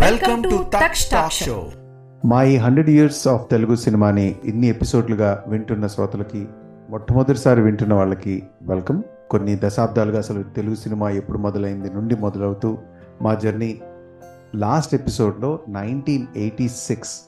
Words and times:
Welcome 0.00 0.42
to 0.42 0.64
తక్ష 0.64 1.10
talk 1.12 1.32
show 1.32 1.66
మా 2.24 2.42
ఈ 2.42 2.56
హండ్రెడ్ 2.56 2.90
ఇయర్స్ 2.90 3.28
ఆఫ్ 3.28 3.50
తెలుగు 3.50 3.74
సినిమాని 3.74 4.36
ఇన్ని 4.44 4.66
ఎపిసోడ్లుగా 4.66 5.44
వింటున్న 5.46 5.86
శ్రోతలకి 5.86 6.48
మొట్టమొదటిసారి 6.90 7.60
వింటున్న 7.60 7.94
వాళ్ళకి 7.94 8.42
వెల్కమ్ 8.62 9.02
కొన్ని 9.30 9.58
దశాబ్దాలుగా 9.64 10.18
అసలు 10.18 10.42
తెలుగు 10.42 10.74
సినిమా 10.74 11.10
ఎప్పుడు 11.10 11.38
మొదలైంది 11.38 11.90
నుండి 11.90 12.16
మొదలవుతూ 12.16 12.78
మా 13.22 13.34
జర్నీ 13.34 13.80
లాస్ట్ 14.54 14.94
ఎపిసోడ్లో 14.94 15.58
నైన్టీన్ 15.68 16.26
ఎయిటీ 16.36 16.68
సిక్స్ 16.68 17.20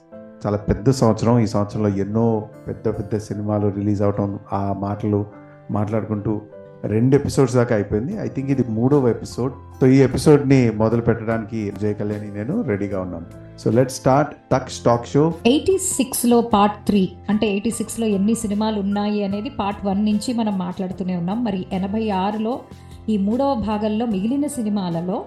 చాలా 0.46 0.56
పెద్ద 0.56 0.90
సంవత్సరం. 0.90 1.38
ఈ 1.38 1.46
సంవత్సరంలో 1.46 1.88
ఎన్నో 1.88 2.48
పెద్ద 2.68 2.88
పెద్ద 2.88 3.16
సినిమాలు 3.18 3.68
రిలీజ్ 3.68 4.02
అవటం 4.02 4.38
ఆ 4.52 4.74
మాటలు 4.78 5.26
మాట్లాడుకుంటూ 5.70 6.40
రెండు 6.84 7.16
ఎపిసోడ్స్ 7.16 7.54
దాకా 7.54 7.74
అయిపోయింది. 7.74 8.16
ఐ 8.16 8.28
థింక్ 8.28 8.50
ఇది 8.50 8.64
మూడవ 8.68 9.08
ఎపిసోడ్ 9.08 9.52
సో 9.82 9.88
ఈ 9.88 9.98
ఎపిసోడ్ని 9.98 10.70
మొదలు 10.70 11.00
పెట్టడానికి 11.00 11.72
జయ 11.82 11.92
కళ్యాణి 11.92 12.34
నేను 12.34 12.60
రెడీగా 12.62 13.00
ఉన్నాను. 13.00 13.58
సో 13.58 13.70
లెట్ 13.70 13.90
స్టార్ట్ 13.90 14.36
టక్ 14.52 14.70
స్టాక్ 14.70 15.06
షో. 15.06 15.34
ఎయిటీ 15.46 15.78
సిక్స్లో 15.78 16.40
పార్ట్ 16.40 16.86
త్రీ. 16.86 17.08
అంటే 17.28 17.46
ఎయిటీ 17.46 17.70
సిక్స్లో 17.70 18.06
ఎన్ని 18.06 18.34
సినిమాలు 18.34 18.80
ఉన్నాయి 18.80 19.24
అనేది 19.24 19.50
పార్ట్ 19.50 19.86
వన్ 19.86 20.04
నుంచి 20.04 20.32
మనం 20.32 20.58
మాట్లాడుతూనే 20.58 21.16
ఉన్నాం. 21.16 21.44
మరి 21.44 21.66
ఎనభై 21.72 22.10
ఆరులో 22.10 22.60
ఈ 23.08 23.18
మూడవ 23.18 23.54
భాగంలో 23.54 24.06
మిగిలిన 24.06 24.46
సినిమాలలో 24.46 25.24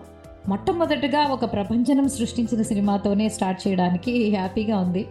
మొట్టమొదటిగా 0.49 1.27
ఒక 1.27 1.53
ప్రపంచనం 1.53 2.09
సృష్టించిన 2.09 2.61
సినిమాతోనే 2.61 3.30
స్టార్ట్ 3.30 3.67
చేయడానికి 3.67 4.30
హ్యాపీగా 4.30 4.77
ఉంది. 4.77 5.05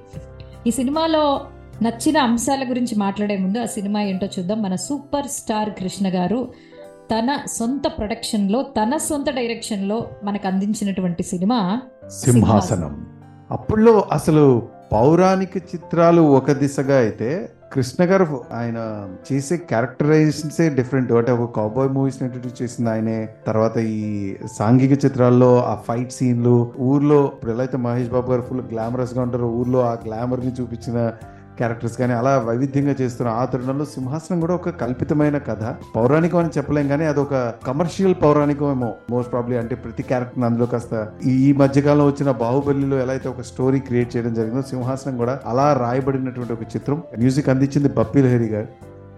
ఈ 0.66 0.70
సినిమాలో 0.70 1.41
నచ్చిన 1.83 2.19
అంశాల 2.19 2.70
గురించి 2.70 2.98
మాట్లాడే 2.98 3.36
ముందు 3.36 3.58
ఆ 3.58 3.64
సినిమా 3.64 4.02
ఏంటో 4.02 4.27
చూద్దాం. 4.27 4.62
మన 4.62 4.74
సూపర్ 4.74 5.27
స్టార్ 5.27 5.70
కృష్ణ 5.70 6.08
గారు 6.08 6.48
తన 7.14 7.38
సొంత 7.46 7.82
ప్రొడక్షన్లో 7.98 8.62
తన 8.62 8.96
సొంత 8.96 9.30
డైరెక్షన్లో 9.30 10.06
మనకు 10.24 10.46
అందించినటువంటి 10.48 11.22
సినిమా 11.22 11.80
సింహాసనం. 12.09 13.06
అప్పుడు 13.50 14.05
అసలు 14.12 14.62
పౌరాణిక 14.92 15.56
చిత్రాలు 15.56 16.20
ఒక 16.20 16.52
దిశగా 16.52 16.97
అయితే 16.97 17.50
కృష్ణ 17.72 18.05
గారు 18.05 18.44
ఆయన 18.52 19.08
చేసే 19.33 19.56
క్యారెక్టరైజేషన్సే 19.56 20.70
డిఫరెంట్. 20.70 21.12
అంటే 21.12 21.33
ఒక 21.33 21.56
కౌబాయ్ 21.56 21.89
మూవీస్ 21.89 22.22
ఇంట్రడ్యూస్ 22.22 22.62
చేసింది 22.62 22.91
ఆయనే. 22.91 23.28
తర్వాత 23.46 23.77
ఈ 23.78 24.34
సాంఘిక 24.58 25.05
చిత్రాల్లో 25.05 25.64
ఆ 25.64 25.74
ఫైట్ 25.89 26.12
సీన్లు 26.12 26.72
ఊర్లో 26.78 27.30
ఇప్పుడు 27.34 27.50
ఎలా 27.50 27.61
అయితే 27.61 27.77
మహేష్ 27.77 28.08
బాబు 28.08 28.30
గారు 28.30 28.42
ఫుల్ 28.42 28.61
గ్లామరస్గా 28.61 29.22
ఉంటారో 29.22 29.48
ఊర్లో 29.48 29.80
ఆ 29.80 29.96
గ్లామర్ని 30.06 30.52
చూపించిన 30.61 31.12
క్యారెక్టర్స్ 31.56 31.98
కానీ 31.98 32.12
అలా 32.12 32.38
వైవిధ్యంగా 32.38 32.94
చేస్తున్న 33.00 33.30
ఆ 33.30 33.44
తరుణంలో 33.44 33.84
సింహాసనం 33.84 34.41
కూడా 34.41 34.55
ఒక 34.55 34.70
కల్పితమైన 34.70 35.38
కథ. 35.38 35.74
పౌరాణికం 35.96 36.38
అని 36.38 36.48
చెప్పలేం 36.48 36.88
కానీ 36.88 37.05
అది 37.05 37.20
ఒక 37.20 37.34
కమర్షియల్ 37.66 38.14
పౌరాణికం 38.22 38.70
ఏమో. 38.70 38.92
మోస్ట్ 39.11 39.33
ప్రాబ్లీ 39.33 39.56
అంటే 39.56 39.74
ప్రతి 39.74 40.02
క్యారెక్టర్ 40.02 40.44
అందులో 40.44 40.66
కాస్త 40.66 41.08
ఈ 41.27 41.52
మధ్యకాలంలో 41.52 42.06
వచ్చిన 42.06 42.30
బాహుబలిలో 42.30 42.98
ఎలా 42.98 43.12
అయితే 43.12 43.28
ఒక 43.28 43.41
స్టోరీ 43.41 43.80
క్రియేట్ 43.80 44.16
చేయడం 44.16 44.34
జరిగిందో 44.34 44.62
సింహాసనం 44.62 45.16
కూడా 45.16 45.41
అలా 45.46 45.72
రాయబడినటువంటి 45.72 46.52
ఒక 46.52 46.62
చిత్రం. 46.62 47.02
మ్యూజిక్ 47.19 47.48
అందించింది 47.48 47.89
బప్పి 47.89 48.22
లహరి 48.22 48.46
గారు. 48.46 48.68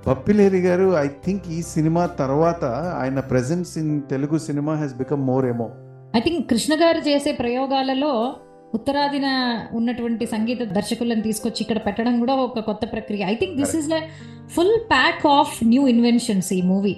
బప్పి 0.09 0.33
గారు 0.61 0.97
ఐ 0.97 1.07
థింక్ 1.07 1.43
ఈ 1.51 1.63
సినిమా 1.63 2.07
తర్వాత 2.07 2.65
ఆయన 3.01 3.21
presence 3.21 3.79
in 3.79 4.03
Telugu 4.11 4.39
cinema 4.39 4.75
has 4.75 4.95
become 4.95 5.27
more 5.27 5.47
ఏమో 5.47 5.71
ఐ 6.17 6.21
థింక్ 6.21 6.51
కృష్ణ 6.51 6.75
గారు 6.75 7.09
చేసే 7.09 7.33
ప్రయోగాలలో 7.33 8.35
ఉత్తరాదిన 8.75 9.27
ఉన్నటువంటి 9.73 10.27
సంగీత 10.27 10.63
దర్శకులను 10.63 11.23
తీసుకొచ్చి 11.23 11.57
ఇక్కడ 11.61 11.77
పెట్టడం 11.77 12.19
కూడా 12.19 12.35
ఒక 12.35 12.59
కొత్త 12.59 12.93
ప్రక్రియ. 12.93 13.25
I 13.25 13.35
think 13.35 13.57
this 13.57 13.77
is 13.77 13.89
like 13.89 14.05
full 14.49 14.81
pack 14.81 15.27
of 15.27 15.65
new 15.65 15.87
inventions 15.87 16.53
ఈ 16.53 16.63
మూవీ 16.63 16.97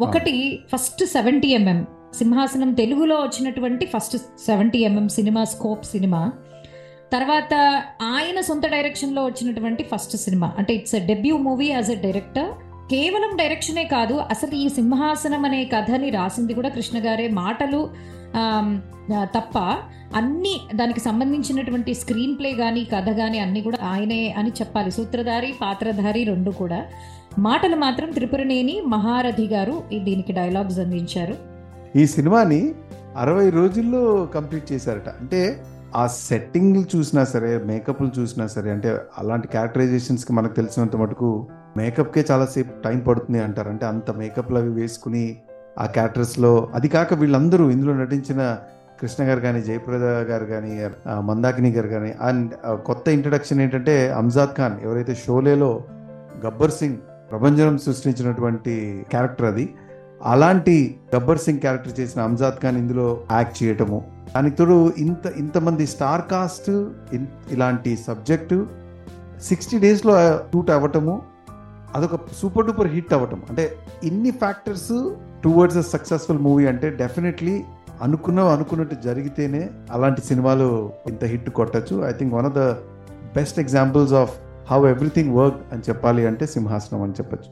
ఒకటి 0.00 0.60
ఫస్ట్ 0.72 1.04
సెవెంటీ 1.04 1.48
ఎంఎం 1.48 1.86
సింహాసనం 2.14 2.72
తెలుగులో 2.72 3.16
వచ్చినటువంటి 3.16 3.86
first 3.86 4.16
seventy 4.16 4.78
MM 4.78 5.08
cinema 5.08 5.44
scope 5.44 5.84
cinema. 5.84 6.32
తర్వాత 7.12 7.54
ఆయన 8.02 8.40
సొంత 8.40 8.66
డైరెక్షన్లో 8.66 9.24
వచ్చినటువంటి 9.24 9.82
ఫస్ట్ 9.82 10.16
సినిమా. 10.16 10.54
అంటే 10.58 10.74
it's 10.74 10.94
a 10.94 11.06
debut 11.06 11.36
movie 11.36 11.66
as 11.66 11.90
a 11.90 11.94
director 11.94 12.52
కేవలం 12.90 13.36
డైరెక్షనే 13.36 13.84
కాదు 13.84 14.14
అసలు 14.14 14.54
ఈ 14.54 14.68
సింహాసనం 14.68 15.44
అనే 15.44 15.64
కథని 15.64 16.10
రాసింది 16.10 16.54
కూడా 16.54 16.68
కృష్ణ 16.68 17.06
గారే. 17.06 17.28
మాటలు 17.28 17.90
తప్ప 19.24 19.58
అన్ని 20.16 20.60
దానికి 20.74 21.00
సంబంధించినటువంటి 21.00 21.94
స్క్రీన్ 21.94 22.38
ప్లే 22.38 22.52
కానీ 22.52 22.84
కథ 22.84 23.08
కానీ 23.10 23.38
అన్ని 23.38 23.60
కూడా 23.60 23.78
ఆయనే 23.82 24.34
అని 24.38 24.50
చెప్పాలి. 24.50 24.90
సూత్రధారి 24.90 25.54
పాత్రధారి 25.62 26.24
రెండు 26.24 26.50
కూడా. 26.50 26.84
మాటలు 27.38 27.76
మాత్రం 27.76 28.10
త్రిపురనేని 28.10 28.82
మహారథి 28.86 29.46
గారు 29.46 29.82
ఈ 29.92 29.98
దీనికి 29.98 30.32
డైలాగ్స్ 30.32 30.78
అందించారు. 30.78 31.34
ఈ 31.96 32.06
సినిమాని 32.06 32.74
అరవై 33.16 33.50
రోజుల్లో 33.50 34.28
కంప్లీట్ 34.34 34.72
చేశారట. 34.72 35.08
అంటే 35.08 35.62
ఆ 35.96 36.06
సెట్టింగ్లు 36.06 36.84
చూసినా 36.96 37.24
సరే 37.24 37.62
మేకప్లు 37.66 38.10
చూసినా 38.18 38.46
సరే 38.46 38.70
అంటే 38.70 38.96
అలాంటి 39.18 39.48
క్యారెక్టరైజేషన్స్కి 39.48 40.32
మనకు 40.32 40.52
తెలిసినంత 40.52 40.96
మటుకు 40.96 41.46
మేకప్కే 41.76 42.24
చాలాసేపు 42.30 42.82
టైం 42.82 42.98
పడుతుంది 42.98 43.42
అంటారు. 43.42 43.68
అంటే 43.68 43.86
అంత 43.86 44.10
మేకప్లు 44.10 44.58
అవి 44.58 44.70
వేసుకుని 44.80 45.36
ఆ 45.78 45.86
క్యారెక్టర్స్లో 45.86 46.68
అది 46.74 46.88
కాక 46.88 47.14
వీళ్ళందరూ 47.14 47.70
ఇందులో 47.70 47.94
నటించిన 47.94 48.42
కృష్ణ 49.00 49.28
గారు 49.28 49.40
కానీ 49.40 49.62
జయప్రద 49.62 50.04
గారు 50.22 50.44
కానీ 50.44 50.70
మందాకిని 51.20 51.70
గారు 51.70 51.88
కానీ 51.88 52.14
అండ్ 52.20 52.50
కొత్త 52.84 53.08
ఇంట్రడక్షన్ 53.08 53.60
ఏంటంటే 53.60 54.10
అంజాద్ 54.12 54.56
ఖాన్ 54.56 54.80
ఎవరైతే 54.82 55.14
షోలేలో 55.14 55.80
గబ్బర్ 56.46 56.70
సింగ్ 56.70 56.96
ప్రభంజనం 57.30 57.78
సృష్టించినటువంటి 57.78 58.74
క్యారెక్టర్ 59.10 59.46
అది 59.46 59.66
అలాంటి 60.24 60.76
గబ్బర్ 61.16 61.38
సింగ్ 61.38 61.58
క్యారెక్టర్ 61.58 62.00
చేసిన 62.00 62.22
అంజాద్ 62.22 62.62
ఖాన్ 62.62 62.76
ఇందులో 62.76 63.20
యాక్ట్ 63.32 63.62
చేయటము. 63.62 63.98
దానికి 64.34 64.56
తోడు 64.56 64.92
ఇంత 64.98 65.26
ఇంతమంది 65.36 65.86
స్టార్ 65.86 66.22
కాస్ట్ 66.30 66.70
ఇన్- 67.12 67.26
ఇలాంటి 67.50 67.96
సబ్జెక్టు 67.96 68.66
సిక్స్టీ 69.42 69.78
డేస్లో 69.78 70.14
షూట్ 70.52 70.70
అవ్వటము 70.70 71.14
అదొక 71.94 72.16
సూపర్ 72.32 72.66
డూపర్ 72.66 72.86
హిట్ 72.86 73.12
అవ్వటం. 73.12 73.42
అంటే 73.50 73.64
ఇన్ని 74.04 74.30
factors 74.30 74.92
towards 75.44 75.78
a 75.78 75.80
successful 75.80 76.38
movie 76.38 76.66
అంటే 76.66 76.90
డెఫినెట్లీ 76.90 77.64
అనుకున్న 78.02 78.40
అనుకున్నట్టు 78.40 78.96
జరిగితేనే 79.04 79.70
అలాంటి 79.90 80.20
సినిమాలు 80.20 80.92
ఇంత 81.08 81.24
హిట్ 81.24 81.50
కొట్టచ్చు. 81.50 82.08
I 82.08 82.12
think 82.12 82.34
one 82.34 82.46
of 82.46 82.54
the 82.54 82.58
best 83.36 83.58
examples 83.58 84.12
of 84.12 84.38
how 84.70 84.88
everything 84.88 85.34
work 85.34 85.56
అని 85.72 85.82
చెప్పాలి 85.88 86.26
అంటే 86.26 86.46
సింహాసనం 86.46 87.02
అని 87.02 87.12
చెప్పొచ్చు. 87.12 87.50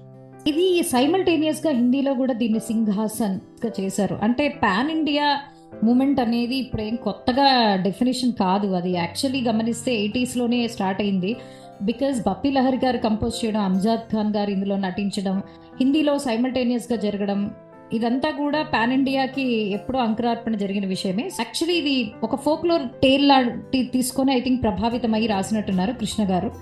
ఇది 0.51 0.83
సైమల్టేనియస్గా 0.83 1.73
హిందీలో 1.73 2.15
కూడా 2.15 2.33
దీన్ని 2.33 2.59
సింహాసన్గా 2.59 3.71
చేశారు. 3.81 4.19
అంటే 4.23 4.49
పాన్ 4.49 4.91
ఇండియా 4.91 5.39
మూమెంట్ 5.85 6.21
అనేది 6.21 6.57
ఇప్పుడు 6.57 6.83
ఏం 6.83 6.97
కొత్తగా 6.97 7.77
డెఫినేషన్ 7.77 8.33
కాదు. 8.33 8.67
అది 8.67 8.91
యాక్చువల్లీ 8.91 9.41
గమనిస్తే 9.49 9.93
80s 9.93 10.39
లోనే 10.39 10.69
స్టార్ట్ 10.69 11.01
అయింది. 11.01 11.37
బికాజ్ 11.83 12.21
బప్పి 12.29 12.51
లహరి 12.51 12.79
గారు 12.85 12.99
కంపోజ్ 12.99 13.45
చేయడం 13.45 13.61
అంజాద్ 13.61 14.05
ఖాన్ 14.13 14.35
గారు 14.35 14.51
ఇందులో 14.51 14.77
నటించడం 14.77 15.43
హిందీలో 15.81 16.19
సైమల్టేనియస్గా 16.19 16.97
జరగడం 16.99 17.51
ఇదంతా 17.93 18.31
కూడా 18.31 18.63
పాన్ 18.63 18.93
ఇండియాకి 18.93 19.43
ఎప్పుడో 19.73 19.99
అంకురార్పణ 19.99 20.55
జరిగిన 20.55 20.87
విషయమే. 20.87 21.23
యాక్చువల్లీ 21.23 21.79
ఇది 21.79 22.13
ఒక 22.23 22.37
ఫోక్లోర్ 22.37 22.89
టేల్ 22.89 23.29
లాంటి 23.29 23.83
తీసుకొని 23.83 24.33
ఐ 24.33 24.41
థింక్ 24.41 24.63
ప్రభావితమై 24.63 25.27
రాసినట్టున్నారు 25.27 25.93
కృష్ణ 25.93 26.31
గారు. 26.31 26.53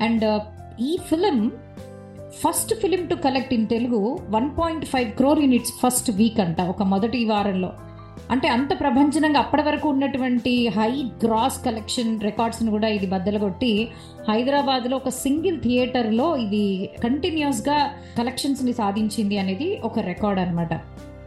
అండ్ 0.00 0.24
uh, 0.24 0.40
ఈ 0.80 0.98
film 1.08 1.50
first 2.42 2.74
film 2.74 3.06
to 3.06 3.14
collect 3.14 3.54
in 3.54 3.66
Telugu 3.66 4.20
one 4.28 4.50
point 4.58 4.84
five 4.84 5.12
crore 5.12 5.38
in 5.38 5.58
first 5.58 6.10
week 6.10 6.40
అంట 6.40 6.60
ఒక 6.60 6.82
మొదటి 6.82 7.24
వారంలో. 7.24 7.72
అంటే 8.30 8.48
అంత 8.48 8.80
ప్రభంజనంగా 8.80 9.40
అప్పటి 9.40 9.62
వరకు 9.62 9.88
ఉన్నటువంటి 9.88 10.68
హై 10.68 10.90
గ్రాస్ 11.24 11.58
కలెక్షన్ 11.64 12.20
రికార్డ్స్ని 12.20 12.70
కూడా 12.70 12.88
ఇది 12.88 13.06
బద్దలగొట్టి 13.06 13.88
హైదరాబాద్లో 14.28 14.96
ఒక 14.96 15.08
సింగిల్ 15.08 15.60
థియేటర్లో 15.60 16.36
ఇది 16.36 16.64
కంటిన్యూస్గా 17.02 17.78
కలెక్షన్స్ని 18.18 18.72
సాధించింది 18.72 19.38
అనేది 19.38 19.80
ఒక 19.84 19.98
రికార్డ్ 19.98 20.40
అనమాట 20.40 20.74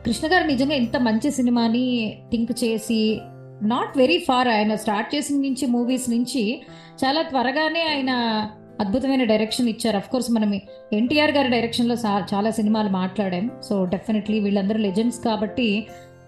కృష్ణ 0.05 0.27
గారు 0.33 0.47
నిజంగా 0.47 0.75
ఇంత 0.75 0.97
మంచి 0.97 1.31
సినిమాని 1.31 1.85
థింక్ 2.31 2.51
చేసి 2.63 3.21
నాట్ 3.61 3.97
వెరీ 3.97 4.17
ఫార్ 4.17 4.47
ఆయన 4.47 4.75
స్టార్ట్ 4.75 5.15
చేసిన 5.15 5.41
నుంచి 5.41 5.67
మూవీస్ 5.67 6.09
నుంచి 6.09 6.61
చాలా 7.03 7.21
త్వరగానే 7.21 7.83
ఆయన 7.95 8.11
అద్భుతమైన 8.81 9.23
డైరెక్షన్ 9.23 9.69
ఇచ్చారు. 9.69 9.97
అఫ్ 9.97 10.09
కోర్స్ 10.09 10.31
మనం 10.31 10.49
ఎన్టీఆర్ 10.93 11.31
గారి 11.31 11.49
డైరెక్షన్లో 11.49 11.95
చాలా 12.33 12.49
సినిమాలు 12.51 12.89
మాట్లాడాం. 12.89 13.45
సో 13.69 13.85
డెఫినెట్లీ 13.85 14.39
వీళ్ళందరూ 14.39 14.79
లెజెండ్స్ 14.79 15.19
కాబట్టి 15.19 15.67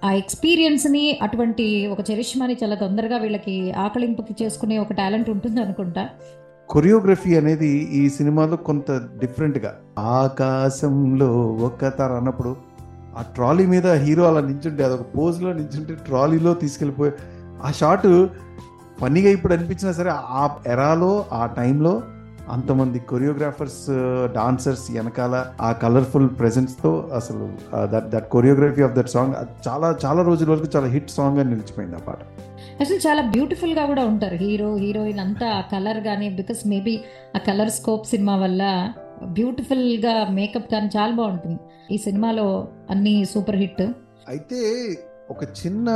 ఆ 0.03 0.11
ఎక్స్పీరియన్స్ని 0.11 1.19
అటువంటి 1.21 1.87
ఒక 1.87 2.11
చరిష్మాని 2.11 2.57
చాలా 2.63 2.75
తొందరగా 2.75 3.17
వీళ్ళకి 3.17 3.71
ఆకలింపుకి 3.71 4.43
చేసుకునే 4.43 4.77
ఒక 4.77 4.93
టాలెంట్ 4.93 5.29
ఉంటుంది 5.29 5.61
అనుకుంటా. 5.61 6.09
కొరియోగ్రఫీ 6.69 7.37
అనేది 7.37 7.67
ఈ 7.67 8.09
సినిమాలో 8.09 8.55
కొంత 8.55 8.91
డిఫరెంట్గా. 8.91 9.75
ఆకాశంలో 9.99 11.47
ఒక్క 11.47 11.87
తర 11.87 12.11
అన్నప్పుడు 12.11 12.55
ఆ 13.17 13.21
ట్రాలీ 13.21 13.65
మీద 13.65 13.87
హీరో 13.87 14.23
అలా 14.23 14.41
నించుంటే 14.41 14.83
అదొక 14.83 15.05
పోజ్లో 15.17 15.53
నించుంటే 15.53 15.95
ట్రాలీలో 15.95 16.53
తీసుకెళ్ళిపోయి 16.53 17.11
ఆ 17.63 17.71
షాట్ 17.71 18.27
ఫన్నీగా 19.01 19.29
ఇప్పుడు 19.29 19.53
అనిపించినా 19.53 19.91
సరే 19.91 20.09
ఆ 20.09 20.57
ఎరాలో 20.67 21.25
ఆ 21.31 21.45
టైంలో 21.45 22.01
అంతమంది 22.51 22.99
కొరియోగ్రాఫర్స్ 22.99 23.85
డాన్సర్స్ 24.33 24.91
వెనకాల 24.91 25.45
ఆ 25.61 25.71
కలర్ఫుల్తో 25.71 27.09
అసలు 27.15 27.49
that 27.83 28.09
that 28.09 28.29
choreography 28.29 28.81
of 28.81 28.93
that 28.93 29.09
song 29.09 29.33
చాలా 29.67 29.97
చాలా 30.05 30.21
రోజుల 30.21 30.51
వరకు 30.51 30.67
చాలా 30.75 30.87
హిట్ 30.87 31.09
సాంగ్ 31.09 31.39
అని 31.39 31.49
నిలిచిపోయింది 31.49 31.95
ఆ 31.95 31.99
పాట. 31.99 32.17
అసలు 32.81 32.97
చాలా 32.97 33.21
బ్యూటిఫుల్గా 33.21 33.85
కూడా 33.85 34.05
ఉంటారు. 34.05 34.35
హీరో 34.35 34.75
హీరోయిన్ 34.75 35.19
అంతా 35.19 35.47
ఆ 35.47 35.61
కలర్ 35.61 36.03
కానీ 36.03 36.29
బికాస్ 36.29 36.67
మేబీ 36.67 36.99
ఆ 37.35 37.39
కలర్ 37.39 37.69
స్కోప్ 37.69 38.07
సినిమా 38.07 38.35
వల్ల 38.35 38.93
బ్యూటిఫుల్గా 39.23 40.27
మేకప్ 40.29 40.71
కానీ 40.71 40.89
చాలా 40.97 41.15
బాగుంటుంది. 41.15 41.59
ఈ 41.91 41.97
సినిమాలో 41.97 42.67
అన్ని 42.89 43.25
సూపర్ 43.25 43.55
హిట్ 43.55 43.81
అయితే 44.27 44.61
ఒక 45.29 45.43
చిన్న 45.43 45.87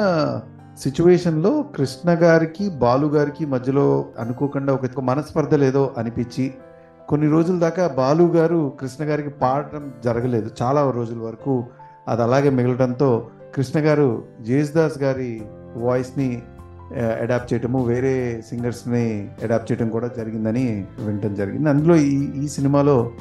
సిచ్యువేషన్లో 0.82 1.66
కృష్ణ 1.76 2.14
గారికి 2.14 2.70
బాలు 2.70 3.08
గారికి 3.08 3.46
మధ్యలో 3.46 4.06
అనుకోకుండా 4.20 4.74
ఒక 4.74 5.00
మనస్పర్ధ 5.00 5.56
లేదో 5.56 5.94
అనిపించి 5.98 6.54
కొన్ని 7.10 7.30
రోజుల 7.30 7.60
దాకా 7.60 7.88
బాలు 7.88 8.24
గారు 8.24 8.74
కృష్ణ 8.80 9.04
గారికి 9.04 9.30
పాడటం 9.30 9.94
జరగలేదు. 10.06 10.50
చాలా 10.62 10.92
రోజుల 10.92 11.20
వరకు 11.20 11.64
అది 12.08 12.22
అలాగే 12.22 12.50
మిగలడంతో 12.50 13.28
కృష్ణ 13.56 13.80
గారు 13.80 14.24
జేసుదాస్ 14.42 14.98
గారి 14.98 15.42
వాయిస్ని 15.76 16.42
అడాప్ట్ 17.22 17.54
చేయటము 17.54 17.86
వేరే 17.86 18.44
సింగర్స్ని 18.50 19.30
అడాప్ట్ 19.44 19.72
చేయడం 19.72 19.90
కూడా 19.90 20.08
జరిగిందని 20.18 20.86
వినటం 21.00 21.36
జరిగింది. 21.36 21.70
అందులో 21.70 21.96
ఈ 21.96 22.44
ఈ 22.44 22.48
సినిమాలో 22.48 23.12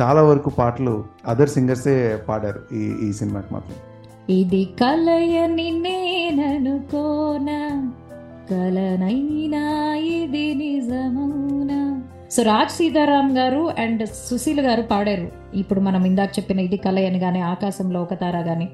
చాలా 0.00 0.22
వరకు 0.22 0.50
పాటలు 0.50 1.04
అదర్ 1.26 1.48
సింగర్సే 1.48 2.20
పాడారు 2.28 2.74
ఈ 2.74 3.08
ఈ 3.08 3.12
సినిమాకి 3.12 3.54
మాత్రం. 3.54 3.91
ఇది 4.32 4.68
కలయని 4.80 5.70
నేననుకోనా. 5.70 7.60
కలనైనా 8.50 9.94
ఇది 9.94 10.54
నిజమౌనా 10.54 11.80
సో 12.30 12.42
రాజ్ 12.42 12.70
సీతారాం 12.70 13.38
గారు 13.38 13.62
అండ్ 13.78 14.02
సుశీల్ 14.06 14.60
గారు 14.60 14.82
పాడారు. 14.82 15.26
ఇప్పుడు 15.54 15.80
మనం 15.80 16.04
ఇందాక 16.04 16.30
చెప్పిన 16.38 16.60
ఇది 16.60 16.76
కలయని 16.76 17.18
గాని 17.18 17.40
ఆకాశంలో 17.40 18.02
ఒక 18.02 18.14
తార 18.14 18.36
గాని. 18.36 18.68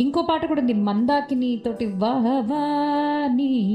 ఇంకో 0.00 0.22
పాట 0.22 0.46
కూడా 0.46 0.60
ఉంది 0.60 0.72
మందాకిని 0.72 1.62
తోటి 1.66 1.86
వాహవా 1.86 2.62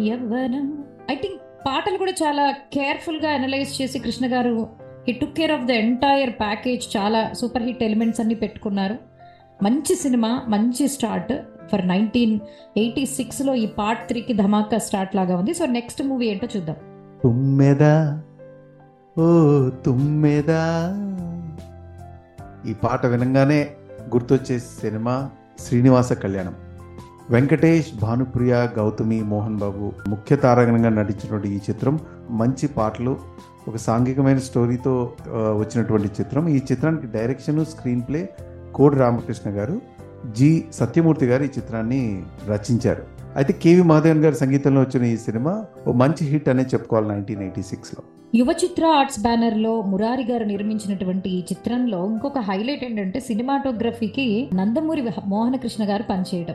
యవ్వనం. 0.09 0.67
ఐ 1.11 1.15
థింక్ 1.15 1.39
పాటలు 1.67 1.97
కూడా 1.97 2.11
చాలా 2.11 2.51
కేర్ఫుల్గా 2.73 3.29
అనలైజ్ 3.29 3.81
చేసి 3.81 3.99
Krishna 3.99 4.25
garu 4.33 4.67
he 5.07 5.13
took 5.13 5.37
care 5.37 5.51
of 5.51 5.65
the 5.65 5.71
entire 5.71 6.29
package 6.29 6.97
చాలా 6.97 7.21
సూపర్ 7.33 7.63
హిట్ 7.63 7.83
ఎలిమెంట్స్ 7.83 8.21
అన్ని 8.21 8.35
పెట్టుకున్నారు. 8.35 9.10
మంచి 9.63 9.95
సినిమా 9.95 10.29
మంచి 10.47 10.87
స్టార్ట్ 10.87 11.33
ఫర్ 11.71 11.87
నైన్టీన్ 11.87 12.39
ఎయిటీ 12.77 13.05
సిక్స్లో 13.05 13.53
ఈ 13.55 13.65
పార్ట్ 13.65 14.07
త్రీకి 14.07 14.33
ధమాకా 14.33 14.77
స్టార్ట్ 14.77 15.15
లాగా 15.15 15.37
ఉంది. 15.37 15.53
సో 15.53 15.65
నెక్స్ట్ 15.65 16.01
మూవీ 16.03 16.25
ఏంటో 16.25 16.47
చూద్దాం. 16.55 16.75
తుమ్మెదా? 17.23 17.93
ఓ 19.19 19.25
తుమ్మెదా? 19.85 20.63
ఈ 22.69 22.73
పాట 22.73 23.05
వినంగానే 23.05 23.61
గుర్తొచ్చే 24.13 24.59
సినిమా 24.59 25.29
శ్రీనివాస 25.59 26.13
కళ్యాణం. 26.13 26.55
వెంకటేష్ 27.29 27.89
భానుప్రియ 28.01 28.53
గౌతమి 28.77 29.23
మోహన్ 29.23 29.57
బాబు 29.57 29.91
ముఖ్య 30.07 30.35
తారాగణంగా 30.35 30.89
నటించినటువంటి 30.89 31.49
ఈ 31.49 31.59
చిత్రం 31.69 31.99
మంచి 32.29 32.67
పాటలు 32.67 33.17
ఒక 33.67 33.75
సాంఘికమైన 33.77 34.37
స్టోరీతో 34.37 34.93
వచ్చినటువంటి 35.61 36.09
చిత్రం. 36.19 36.49
ఈ 36.49 36.59
చిత్రానికి 36.71 37.07
డైరెక్షన్ 37.17 37.65
స్క్రీన్ 37.65 38.01
ప్లే 38.07 38.21
కోడి 38.75 38.95
రామకృష్ణ 38.95 39.51
గారు 39.51 39.81
జి. 40.31 40.63
సత్యమూర్తి 40.73 41.25
గారు 41.25 41.43
ఈ 41.43 41.51
చిత్రాన్ని 41.57 42.23
రచించారు. 42.47 43.03
అయితే 43.35 43.53
కేవి 43.53 43.81
మాధవన్ 43.81 44.23
గారి 44.23 44.35
సంగీతంలో 44.35 44.81
వచ్చిన 44.81 45.03
ఈ 45.03 45.17
సినిమా 45.17 45.65
ఓ 45.87 45.91
మంచి 45.91 46.25
హిట్ 46.25 46.49
అనే 46.49 46.63
చెప్పుకోవాలి 46.63 47.07
నైన్టీన్ 47.07 47.41
ఎయిటీ 47.41 47.61
సిక్స్లో. 47.61 48.03
యువ 48.35 48.47
చిత్ర 48.63 48.85
ఆర్ట్స్ 48.85 49.19
బ్యానర్లో 49.19 49.81
మురారి 49.81 50.25
గారు 50.31 50.43
నిర్మించినటువంటి 50.43 51.29
ఈ 51.29 51.39
చిత్రంలో 51.39 52.05
ఇంకొక 52.05 52.37
హైలైట్ 52.37 52.83
ఏంటంటే 52.83 53.19
సినిమాటోగ్రఫీకి 53.19 54.49
నందమూరి 54.53 55.03
మోహన 55.25 55.55
కృష్ణ 55.55 55.89
గారు 55.89 56.03
పనిచేయడం 56.03 56.53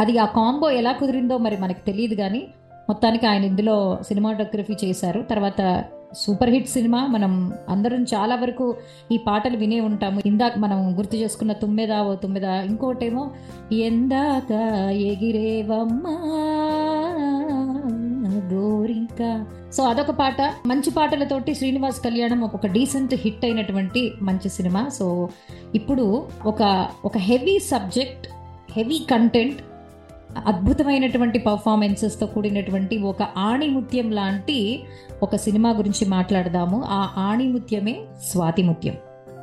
అది 0.00 0.18
ఆ 0.18 0.24
కాంబో 0.24 0.70
ఎలా 0.70 0.92
కుదిరిందో 0.92 1.38
మరి 1.38 1.56
మనకు 1.56 1.86
తెలియదు 1.86 2.14
కానీ 2.14 2.46
మొత్తానికి 2.88 3.26
ఆయన 3.26 3.44
ఇందులో 3.44 3.98
సినిమాటోగ్రఫీ 4.08 4.76
చేశారు. 4.84 5.22
తర్వాత 5.22 5.84
సూపర్ 6.14 6.50
హిట్ 6.50 6.68
సినిమా. 6.68 7.06
మనం 7.06 7.52
అందరం 7.68 8.02
చాలా 8.02 8.34
వరకు 8.34 8.76
ఈ 9.12 9.16
పాటలు 9.16 9.56
వినే 9.56 9.80
ఉంటాము. 9.80 10.20
ఇందాక 10.26 10.58
మనం 10.58 10.98
గుర్తు 10.98 11.16
చేసుకున్న 11.16 11.52
తుమ్మెదా 11.52 12.02
ఓ 12.02 12.14
తుమ్మెదా 12.14 12.62
ఇంకోటేమో 12.62 13.30
ఎందాక 13.72 14.52
ఎగిరేవమ్మా 14.90 16.16
గోరింక 18.52 19.44
సో 19.72 19.84
అదొక 19.84 20.10
పాట. 20.10 20.42
మంచి 20.66 20.90
పాటలతోటి 20.90 21.54
శ్రీనివాస్ 21.54 22.00
కళ్యాణం 22.00 22.40
ఒక 22.40 22.66
డీసెంట్ 22.66 23.14
హిట్ 23.14 23.44
అయినటువంటి 23.44 24.12
మంచి 24.22 24.48
సినిమా. 24.48 24.88
సో 24.88 25.28
ఇప్పుడు 25.74 26.26
ఒక 26.46 26.88
ఒక 27.04 27.18
హెవీ 27.18 27.58
సబ్జెక్ట్ 27.58 28.28
హెవీ 28.72 28.98
కంటెంట్ 29.10 29.56
అద్భుతమైనటువంటి 30.46 31.38
పర్ఫార్మెన్సెస్తో 31.38 32.26
కూడినటువంటి 32.26 32.98
ఒక 32.98 33.22
ఆణిముత్యం 33.22 34.10
లాంటి 34.10 34.84
ఒక 35.22 35.36
సినిమా 35.36 35.70
గురించి 35.70 36.08
మాట్లాడదాము. 36.08 36.84
ఆ 36.86 37.08
ఆణిముత్యమే 37.18 37.96
స్వాతిముత్యం 38.30 38.94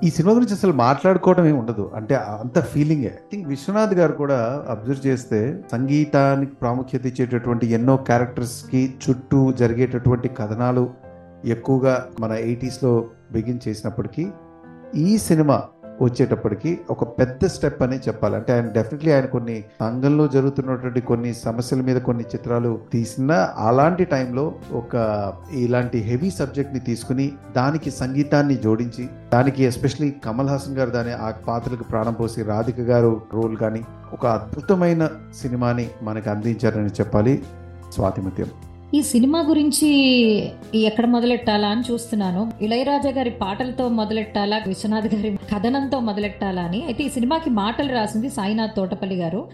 ఈ 0.03 0.09
సినిమా 0.09 0.33
గురించి 0.35 0.53
అసలు 0.53 0.73
మాట్లాడుకోవడం 0.73 1.45
ఏమి 1.45 1.57
ఉండదు. 1.57 1.91
అంటే 1.95 2.15
అంత 2.15 2.59
ఫీలింగే 2.59 3.05
ఐ 3.05 3.29
థింక్ 3.31 3.47
విశ్వనాథ్ 3.47 3.93
గారు 3.93 4.11
కూడా 4.11 4.65
అబ్జర్వ్ 4.69 5.07
చేస్తే 5.07 5.61
సంగీతానికి 5.71 6.51
ప్రాముఖ్యత 6.55 7.05
ఇచ్చేటటువంటి 7.05 7.67
ఎన్నో 7.67 7.95
క్యారెక్టర్స్కి 7.97 8.93
చుట్టూ 9.09 9.51
జరిగేటటువంటి 9.51 10.27
కథనాలు 10.27 10.89
ఎక్కువగా 11.45 12.07
మన 12.19 12.33
80s 12.33 12.83
లో 12.83 13.05
బిగిన్ 13.31 13.59
చేసినప్పటికీ 13.67 14.27
ఈ 14.95 15.17
సినిమా 15.17 15.63
వచ్చేటప్పటికి 16.01 16.79
ఒక 16.89 17.19
పెద్ద 17.19 17.45
స్టెప్ 17.45 17.83
అని 17.83 17.97
చెప్పాలి. 17.97 18.35
అంటే 18.35 18.53
ఆయన 18.53 18.67
డెఫినెట్లీ 18.67 19.11
ఆయన 19.11 19.25
కొన్ని 19.25 19.63
సంఘంలో 19.79 20.27
జరుగుతున్నటువంటి 20.27 21.01
కొన్ని 21.01 21.33
సమస్యల 21.33 21.81
మీద 21.81 22.01
కొన్ని 22.01 22.23
చిత్రాలు 22.23 22.79
తీసిన 22.93 23.49
అలాంటి 23.57 24.05
టైంలో 24.05 24.55
ఒక 24.71 25.33
ఇలాంటి 25.51 25.99
హెవీ 25.99 26.31
సబ్జెక్ట్ని 26.31 26.79
తీసుకుని 26.79 27.31
దానికి 27.55 27.91
సంగీతాన్ని 27.91 28.55
జోడించి 28.55 29.09
దానికి 29.33 29.63
ఎస్పెషలీ 29.63 30.11
కమల్ 30.11 30.49
హాసన్ 30.49 30.77
గారు 30.77 30.89
దాని 30.89 31.11
ఆ 31.11 31.31
పాత్రకు 31.31 31.83
ప్రాణం 31.83 32.13
పోసి 32.13 32.43
రాధిక 32.43 32.79
గారు 32.79 33.21
రోల్ 33.33 33.57
కానీ 33.57 33.81
ఒక 34.13 34.25
అద్భుతమైన 34.25 35.09
సినిమాని 35.41 35.89
మనకు 36.01 36.29
అందించారని 36.29 36.89
చెప్పాలి. 36.89 37.43
స్వాతిమత్యం 37.93 38.47
ఈ 38.95 39.01
సినిమా 39.01 39.39
గురించి 39.39 39.89
ఎక్కడ 40.75 41.05
మొదలెట్టాలా 41.05 41.67
అని 41.67 41.81
చూస్తున్నాను. 41.91 42.51
ఇళయరాజా 42.61 43.09
గారి 43.09 43.29
పాటలతో 43.29 43.89
మొదలెట్టాలా 43.89 44.61
విశ్వనాథ్ 44.67 45.15
గారి 45.15 45.37
కథనంతో 45.55 45.99
మొదలెట్టాలా 45.99 46.61
అని. 46.61 46.85
అయితే 46.85 47.03
ఈ 47.03 47.09
సినిమాకి 47.09 47.49
మాటలు 47.49 47.91
రాసింది 47.93 48.29
సాయినాథ్ 48.29 48.75
తోటపల్లి 48.75 49.15
గారు. 49.15 49.49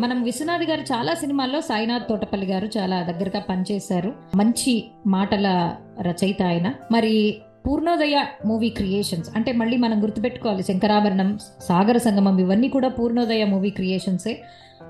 మనం 0.00 0.22
విశ్వనాథ్ 0.22 0.62
గారు 0.62 0.80
చాలా 0.80 1.14
సినిమాల్లో 1.14 1.60
సాయినాథ్ 1.60 2.08
తోటపల్లి 2.08 2.46
గారు 2.46 2.68
చాలా 2.78 3.02
దగ్గరగా 3.02 3.40
పనిచేశారు. 3.40 4.12
మంచి 4.34 4.84
మాటల 5.06 5.76
రచయిత 6.00 6.42
ఆయన. 6.42 6.74
మరి 6.92 7.38
పూర్ణోదయ 7.66 8.24
మూవీ 8.46 8.68
క్రియేషన్స్ 8.68 9.30
అంటే 9.36 9.52
మళ్ళీ 9.52 9.76
మనం 9.76 10.02
గుర్తుపెట్టుకోవాలి 10.02 10.62
శంకరాభరణం 10.62 11.38
సాగర 11.60 11.98
సంగమం 11.98 12.38
ఇవన్నీ 12.38 12.68
కూడా 12.68 12.88
పూర్ణోదయ 12.88 13.44
మూవీ 13.44 13.70
క్రియేషన్సే. 13.70 14.42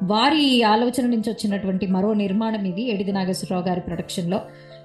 వారి 0.02 0.62
ఆలోచన 0.62 1.06
నుంచి 1.06 1.30
వచ్చినటువంటి 1.30 1.86
మరో 1.86 2.14
నిర్మాణం 2.14 2.64
ఇది 2.64 2.90
ఎడిది 2.90 3.12
నాగేశ్వరరావు 3.12 3.68
గారి 3.68 3.80
ప్రొడక్షన్లో. 3.80 4.40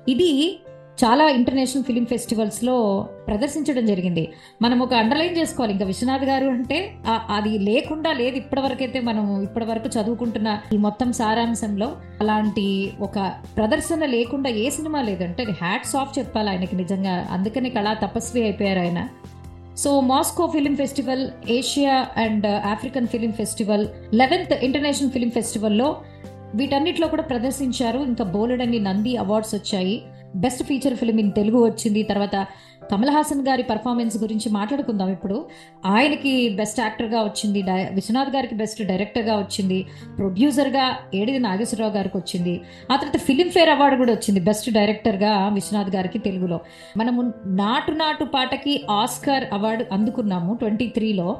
ఇది 0.09 0.59
చాలా 1.05 1.29
ఇంటర్నేషనల్ 1.29 1.83
ఫిలిం 1.83 2.05
ఫెస్టివల్స్లో 2.05 3.07
ప్రదర్శించడం 3.27 3.85
జరిగింది. 3.85 4.29
మనం 4.61 4.79
ఒక 4.79 4.93
అండర్లైన్ 4.93 5.37
చేసుకోవాలి. 5.37 5.73
ఇంకా 5.73 5.85
విశ్వనాథ్ 5.85 6.23
గారు 6.23 6.47
అంటే 6.47 6.95
అది 7.07 7.59
లేకుండా 7.59 8.13
లేదు 8.13 8.35
ఇప్పటివరకైతే 8.35 8.99
మనం 8.99 9.41
ఇప్పటివరకు 9.41 9.87
చదువుకుంటున్న 9.87 10.59
ఈ 10.73 10.77
మొత్తం 10.77 11.13
సారాంశంలో 11.13 11.97
అలాంటి 12.21 12.93
ఒక 12.99 13.33
ప్రదర్శన 13.57 14.05
లేకుండా 14.05 14.49
ఏ 14.49 14.69
సినిమా 14.69 15.01
లేదంటే 15.01 15.43
హ్యాట్స్ 15.43 15.95
ఆఫ్ 15.95 16.19
చెప్పాలి 16.19 16.49
ఆయనకి 16.49 16.75
నిజంగా. 16.75 17.27
అందుకని 17.31 17.69
కళా 17.69 17.93
తపస్వి 17.93 18.43
అయిపోయారు 18.43 18.79
ఆయన. 18.79 19.07
So 19.83 20.01
Moscow 20.01 20.47
film 20.47 20.75
festival 20.75 21.29
Asia 21.49 22.07
and 22.17 22.45
African 22.45 23.07
film 23.07 23.31
festival 23.31 23.87
eleventh 24.13 24.53
international 24.53 25.11
film 25.11 25.29
ఫెస్టివల్లో 25.29 26.01
వీటన్నిటిలో 26.55 27.07
కూడా 27.07 27.21
ప్రదర్శించారు. 27.21 27.99
ఇంకా 27.99 28.23
బోలెడన్ని 28.23 28.79
నంది 28.79 29.17
అవార్డ్స్ 29.17 29.55
వచ్చాయి. 29.55 30.01
Best 30.35 30.63
feature 30.63 30.93
film 30.93 31.19
in 31.19 31.31
Telugu 31.31 31.65
వచ్చింది. 31.65 32.03
తర్వాత 32.03 32.47
కమల్ 32.91 33.09
హాసన్ 33.09 33.47
గారి 33.47 33.63
పర్ఫార్మెన్స్ 33.63 34.17
గురించి 34.17 34.49
మాట్లాడుకుందాం 34.49 35.09
ఇప్పుడు. 35.09 35.45
ఆయనకి 35.85 36.49
బెస్ట్ 36.49 36.79
యాక్టర్గా 36.79 37.23
వచ్చింది 37.23 37.61
డై- 37.61 37.93
విశ్వనాథ్ 37.93 38.35
గారికి 38.35 38.55
బెస్ట్ 38.55 38.83
డైరెక్టర్గా 38.83 39.35
వచ్చింది 39.35 39.85
ప్రొడ్యూసర్గా 40.17 40.97
ఏడిది 41.15 41.39
నాగేశ్వరరావు 41.39 41.91
గారికి 41.91 42.17
వచ్చింది. 42.17 42.61
ఆ 42.91 42.95
తర్వాత 42.95 43.17
ఫిలింఫేర్ 43.17 43.69
అవార్డు 43.69 43.97
కూడా 43.97 44.13
వచ్చింది 44.13 44.39
బెస్ట్ 44.39 44.69
డైరెక్టర్గా 44.69 45.49
విశ్వనాథ్ 45.49 45.95
గారికి 45.95 46.19
తెలుగులో. 46.19 46.59
మనము 46.97 47.33
నాటు 47.45 47.91
నాటు 47.91 48.23
పాటకి 48.23 48.85
ఆస్కార్ 48.91 49.43
అవార్డు 49.53 49.85
అందుకున్నాము 49.91 50.53
ట్వంటీ 50.53 50.87
త్రీలో 50.87 51.37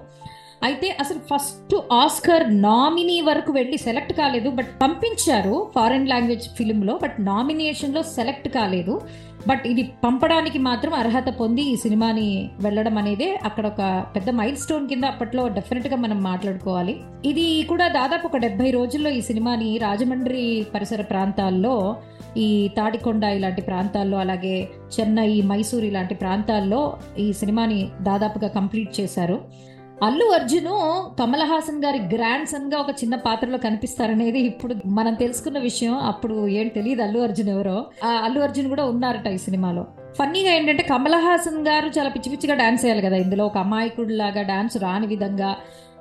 అయితే 0.63 0.98
అసలు 1.00 1.20
ఫస్ట్ 1.20 1.75
ఆస్కర్ 1.94 2.62
నామినీ 2.62 3.22
వరకు 3.22 3.53
వెళ్ళి 3.53 3.77
సెలెక్ట్ 3.77 4.13
కాలేదు 4.13 4.50
బట్ 4.50 4.68
పంపించారు 4.82 5.72
ఫారెన్ 5.75 6.10
లాంగ్వేజ్ 6.10 6.50
ఫిలింలో 6.50 7.00
బట్ 7.03 7.15
నామినేషన్లో 7.20 8.03
సెలెక్ట్ 8.03 8.50
కాలేదు. 8.50 9.01
బట్ 9.48 9.67
ఇది 9.67 9.84
పంపడానికి 10.03 10.60
మాత్రం 10.60 10.93
అర్హత 10.93 11.29
పొంది 11.29 11.62
ఈ 11.62 11.75
సినిమాని 11.75 12.50
వెళ్ళడం 12.62 12.98
అనేది 12.98 13.36
అక్కడ 13.36 13.65
ఒక 13.67 13.81
పెద్ద 14.15 14.29
మైల్ 14.29 14.58
స్టోన్ 14.58 14.88
కింద 14.88 15.05
అప్పట్లో 15.05 15.48
డెఫినెట్గా 15.48 15.98
మనం 15.98 16.24
మాట్లాడుకోవాలి. 16.24 17.01
ఇది 17.25 17.63
కూడా 17.63 17.88
దాదాపు 17.88 18.27
ఒక 18.27 18.38
డెబ్బై 18.38 18.72
రోజుల్లో 18.72 19.10
ఈ 19.10 19.22
సినిమాని 19.22 19.77
రాజమండ్రి 19.77 20.67
పరిసర 20.75 21.01
ప్రాంతాల్లో 21.01 21.96
ఈ 22.38 22.69
తాడికొండ 22.77 23.24
ఇలాంటి 23.24 23.62
ప్రాంతాల్లో 23.62 24.17
అలాగే 24.17 24.69
చెన్నై 25.00 25.41
మైసూర్ 25.41 25.86
ఇలాంటి 25.86 26.15
ప్రాంతాల్లో 26.15 26.98
ఈ 27.17 27.34
సినిమాని 27.34 27.89
దాదాపుగా 28.01 28.48
కంప్లీట్ 28.48 29.00
చేశారు. 29.00 29.68
అల్లు 30.03 30.25
అర్జును 30.25 30.75
కమల్ 31.20 31.41
హాసన్ 31.41 31.84
గారి 31.84 32.00
గ్రాండ్ 32.15 32.48
సన్గా 32.48 32.79
ఒక 32.79 32.89
చిన్న 32.89 33.15
పాత్రలో 33.15 33.58
కనిపిస్తారనేది 33.58 34.39
ఇప్పుడు 34.39 34.75
మనం 34.86 35.13
తెలుసుకున్న 35.13 35.60
విషయం. 35.60 35.98
అప్పుడు 35.98 36.48
ఏం 36.48 36.68
తెలియదు 36.68 37.01
అల్లు 37.01 37.20
అర్జున్ 37.20 37.50
ఎవరో. 37.50 37.86
ఆ 38.03 38.08
అల్లు 38.08 38.39
అర్జున్ 38.39 38.70
కూడా 38.70 38.86
ఉన్నారట 38.86 39.27
ఈ 39.27 39.38
సినిమాలో. 39.38 39.86
ఫన్నీగా 40.20 40.51
ఏంటంటే 40.51 40.84
కమల్ 40.84 41.15
హాసన్ 41.15 41.68
గారు 41.68 42.00
చాలా 42.00 42.10
పిచ్చి 42.10 42.29
పిచ్చిగా 42.29 42.56
డాన్స్ 42.56 42.86
చేయాలి 42.86 43.01
కదా. 43.01 43.15
ఇందులో 43.15 43.46
ఒక 43.46 43.58
అమాయకుడు 43.58 44.13
లాగా 44.13 44.41
డాన్స్ 44.41 44.77
రాని 44.77 45.08
విధంగా 45.08 45.56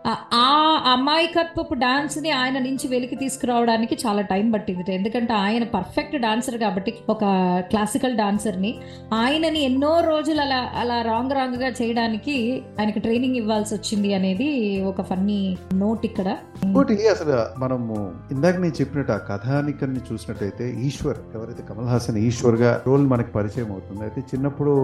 ఆ- 0.07 0.55
అమాయకత్వపు 0.93 1.75
డాన్స్ని 1.75 2.31
ఆయన 2.31 2.59
నుంచి 2.59 2.89
వెలికి 2.89 3.17
తీసుకురావడానికి 3.17 3.95
చాలా 3.97 4.23
టైం 4.23 4.53
పట్టింది 4.53 4.93
ఎందుకంటే 4.93 5.33
ఆయన 5.33 5.65
పర్ఫెక్ట్ 5.65 6.17
డాన్సర్ 6.17 6.59
కాబట్టి 6.59 6.95
ఒక 7.09 7.25
క్లాసికల్ 7.71 8.17
డాన్సర్ని 8.17 8.71
ఆయనని 9.15 9.61
ఎన్నో 9.61 10.01
రోజులు 10.01 10.41
అలా 10.41 10.71
అలా 10.75 11.03
రాంగ్ 11.03 11.33
రాంగ్గా 11.33 11.69
చేయడానికి 11.71 12.37
ఆయనకి 12.81 13.01
ట్రైనింగ్ 13.01 13.37
ఇవ్వాల్సి 13.37 13.75
వచ్చింది 13.75 14.15
అనేది 14.15 14.49
ఒక 14.87 15.03
ఫన్నీ 15.03 15.59
నోట్ 15.75 16.05
ఇక్కడ. 16.05 16.29
ఇంకోటి 16.65 17.09
అసలు 17.09 17.59
మనము 17.59 17.97
ఇందాక 18.31 18.57
నేను 18.57 18.75
చెప్పినట్టు 18.81 19.13
ఆ 19.13 19.17
కథానికన్ని 19.31 20.01
చూసినట్టయితే 20.13 20.71
ఈశ్వర్ 20.81 21.19
ఎవరైతే 21.35 21.63
కమల్ 21.63 21.87
హాసన్ 21.87 22.19
ఈశ్వర్గా 22.19 22.83
రోల్ 22.87 23.07
మనకి 23.07 23.33
పరిచయం 23.33 23.73
అవుతుంది. 23.73 24.03
అయితే 24.03 24.21
చిన్నప్పుడు 24.21 24.75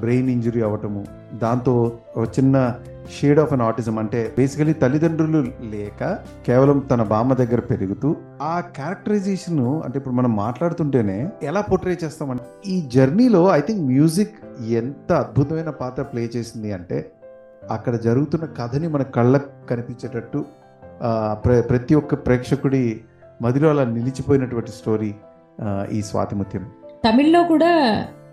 బ్రెయిన్ 0.00 0.30
ఇంజురీ 0.30 0.62
అవటము 0.62 1.02
దాంతో 1.34 1.74
ఒక 2.16 2.28
చిన్న 2.38 2.56
షేడ్ 3.10 3.38
ఆఫ్ 3.40 3.52
అన్ 3.52 3.62
ఆటిజం 3.62 3.96
అంటే 4.00 4.20
బేసికలీ 4.34 4.72
తల్లిదండ్రులు 4.80 5.40
లేక 5.70 6.00
కేవలం 6.46 6.78
తన 6.90 7.02
బామ్మ 7.10 7.34
దగ్గర 7.40 7.60
పెరుగుతూ 7.68 8.08
ఆ 8.44 8.54
క్యారెక్టరైజేషన్ 8.76 9.60
అంటే 9.84 9.96
ఇప్పుడు 10.00 10.16
మనం 10.16 10.32
మాట్లాడుతుంటేనే 10.38 11.18
ఎలా 11.44 11.62
పోర్ట్రే 11.68 11.96
చేస్తామంటే 12.02 12.44
ఈ 12.66 12.78
జర్నీలో 12.92 13.42
ఐ 13.52 13.62
థింక్ 13.62 13.84
మ్యూజిక్ 13.90 14.36
ఎంత 14.78 15.10
అద్భుతమైన 15.22 15.70
పాత్ర 15.80 16.02
ప్లే 16.10 16.24
చేసింది 16.34 16.72
అంటే 16.72 16.98
అక్కడ 17.70 17.94
జరుగుతున్న 18.04 18.44
కథని 18.58 18.88
మన 18.88 19.02
కళ్ళకు 19.14 19.50
కనిపించేటట్టు 19.70 20.40
ప్ర- 21.42 21.62
ప్రతి 21.68 21.94
ఒక్క 21.94 22.14
ప్రేక్షకుడి 22.24 22.84
మదిలో 23.40 23.68
అలా 23.70 23.84
నిలిచిపోయినటువంటి 23.92 24.72
స్టోరీ 24.72 25.10
ఈ 25.92 26.00
స్వాతిముత్యం 26.08 26.64
తమిళ్ళో 27.04 27.40
కూడా 27.46 27.72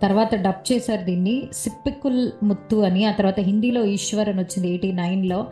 తర్వాత 0.02 0.36
డబ్ 0.36 0.72
చేశారు 0.72 1.02
దీన్ని. 1.02 1.44
సిప్పికుల్ 1.54 2.32
ముత్తు 2.44 2.75
అని 2.75 3.06
ఆ 3.06 3.12
తర్వాత 3.12 3.40
హిందీలో 3.40 3.86
ఈశ్వర్ 3.86 4.30
అని 4.30 4.40
వచ్చింది 4.40 4.68
ఎయిటీ 4.68 4.92
నైన్లో. 4.92 5.46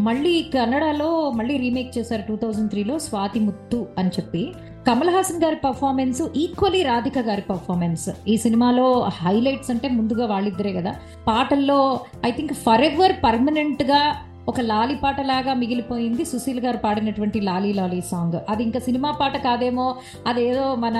మళ్ళీ 0.00 0.42
కన్నడలో 0.42 1.30
మళ్ళీ 1.30 1.56
రీమేక్ 1.56 1.98
చేశారు 1.98 2.22
టూ 2.28 2.36
థౌజండ్ 2.36 2.70
త్రీలో 2.70 2.98
స్వాతి 2.98 3.40
ముత్తు 3.40 3.86
అని 3.98 4.08
చెప్పి. 4.08 4.52
కమల్ 4.88 5.10
హాసన్ 5.10 5.44
గారి 5.44 5.56
పర్ఫార్మెన్స్ 5.56 6.22
ఈక్వలీ 6.36 6.82
రాధిక 6.82 7.18
గారి 7.18 7.42
పర్ఫార్మెన్స్. 7.42 8.10
ఈ 8.28 8.36
సినిమాలో 8.36 9.00
హైలైట్స్ 9.02 9.70
అంటే 9.70 9.88
ముందుగా 9.88 10.26
వాళ్ళిద్దరే 10.26 10.72
కదా. 10.72 10.94
పాటల్లో 11.26 12.00
ఐ 12.26 12.30
థింక్ 12.30 12.52
ఫర్ 12.52 12.80
ఎవర్ 12.80 13.12
పర్మనెంట్గా 13.24 14.14
ఒక 14.48 14.60
లాలి 14.60 14.94
పాట 14.94 15.20
లాగా 15.20 15.54
మిగిలిపోయింది 15.54 16.24
సుశీల్ 16.24 16.60
గారు 16.60 16.76
పాడినటువంటి 16.76 17.40
లాలీ 17.40 17.72
లాలీ 17.72 18.00
సాంగ్. 18.00 18.40
అది 18.50 18.62
ఇంకా 18.62 18.80
సినిమా 18.80 19.10
పాట 19.10 19.36
కాదేమో 19.36 19.96
అదేదో 20.26 20.74
మన 20.74 20.96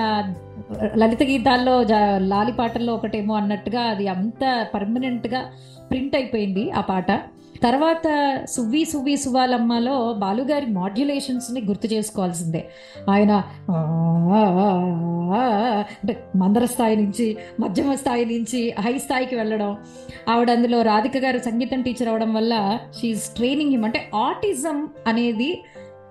లలిత 0.97 1.23
గీతాల్లో 1.23 1.83
జా- 1.83 2.17
లాలి 2.17 2.51
పాటల్లో 2.51 2.93
ఒకటేమో 2.93 3.35
అన్నట్టుగా 3.35 3.81
అది 3.81 4.07
అంత 4.07 4.67
పర్మనెంట్గా 4.73 5.45
ప్రింట్ 5.91 6.15
అయిపోయింది 6.15 6.71
ఆ 6.71 6.81
పాట. 6.81 7.11
తర్వాత 7.63 8.39
సువ్వి 8.49 8.85
సువ్వి 8.85 9.17
సువ్వాలమ్మలో 9.17 10.15
బాలుగారి 10.17 10.65
మాడ్యులేషన్స్ని 10.65 11.61
గుర్తు 11.61 11.87
చేసుకోవాల్సిందే. 11.87 12.69
ఆయన 13.09 13.43
అంటే 15.89 16.23
మందర 16.35 16.65
స్థాయి 16.65 16.95
నుంచి 16.95 17.37
మధ్యమ 17.59 17.95
స్థాయి 17.95 18.25
నుంచి 18.25 18.75
హై 18.79 18.97
స్థాయికి 18.97 19.35
వెళ్ళడం. 19.35 19.77
ఆవిడ 20.29 20.51
అందులో 20.51 20.81
రాధిక 20.81 21.17
గారు 21.17 21.39
సంగీతం 21.39 21.81
టీచర్ 21.81 22.09
అవడం 22.09 22.33
వల్ల 22.33 22.77
షీఈస్ 23.01 23.29
ట్రైనింగ్ 23.29 23.71
హిమ్ 23.71 23.85
అంటే 23.85 24.09
ఆటిజం 24.15 24.89
అనేది 25.07 25.63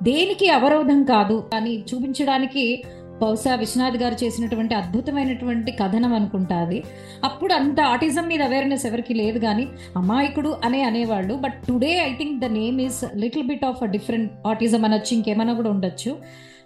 దేనికి 0.03 0.51
అవరోధం 0.51 1.05
కాదు. 1.05 1.51
అని 1.55 1.81
చూపించడానికి 1.81 2.83
బహుశా 3.23 3.55
విశ్వనాథ్ 3.55 3.97
గారు 3.97 4.25
చేసినటువంటి 4.25 4.75
అద్భుతమైనటువంటి 4.75 5.73
కథనం 5.73 6.15
అనుకుంటా 6.15 6.57
అది. 6.57 6.85
అప్పుడు 7.25 7.53
అంత 7.53 7.81
ఆటిజం 7.81 8.29
మీద 8.29 8.43
అవేర్నెస్ 8.43 8.87
ఎవరికి 8.87 9.15
లేదు 9.15 9.39
కానీ 9.39 9.67
అమాయకుడు 9.97 10.57
అనే 10.65 10.83
అనేవాళ్ళు. 10.83 11.35
But 11.35 11.55
today 11.69 11.93
I 11.99 12.13
think 12.15 12.41
the 12.41 12.45
name 12.45 12.81
is 12.81 13.05
little 13.17 13.47
bit 13.47 13.65
of 13.65 13.83
a 13.83 13.87
different 13.87 14.33
autism 14.47 14.85
అనొచ్చు 14.85 15.15
ఇంకేమైనా 15.15 15.53
కూడా 15.53 15.71
ఉండొచ్చు. 15.71 16.17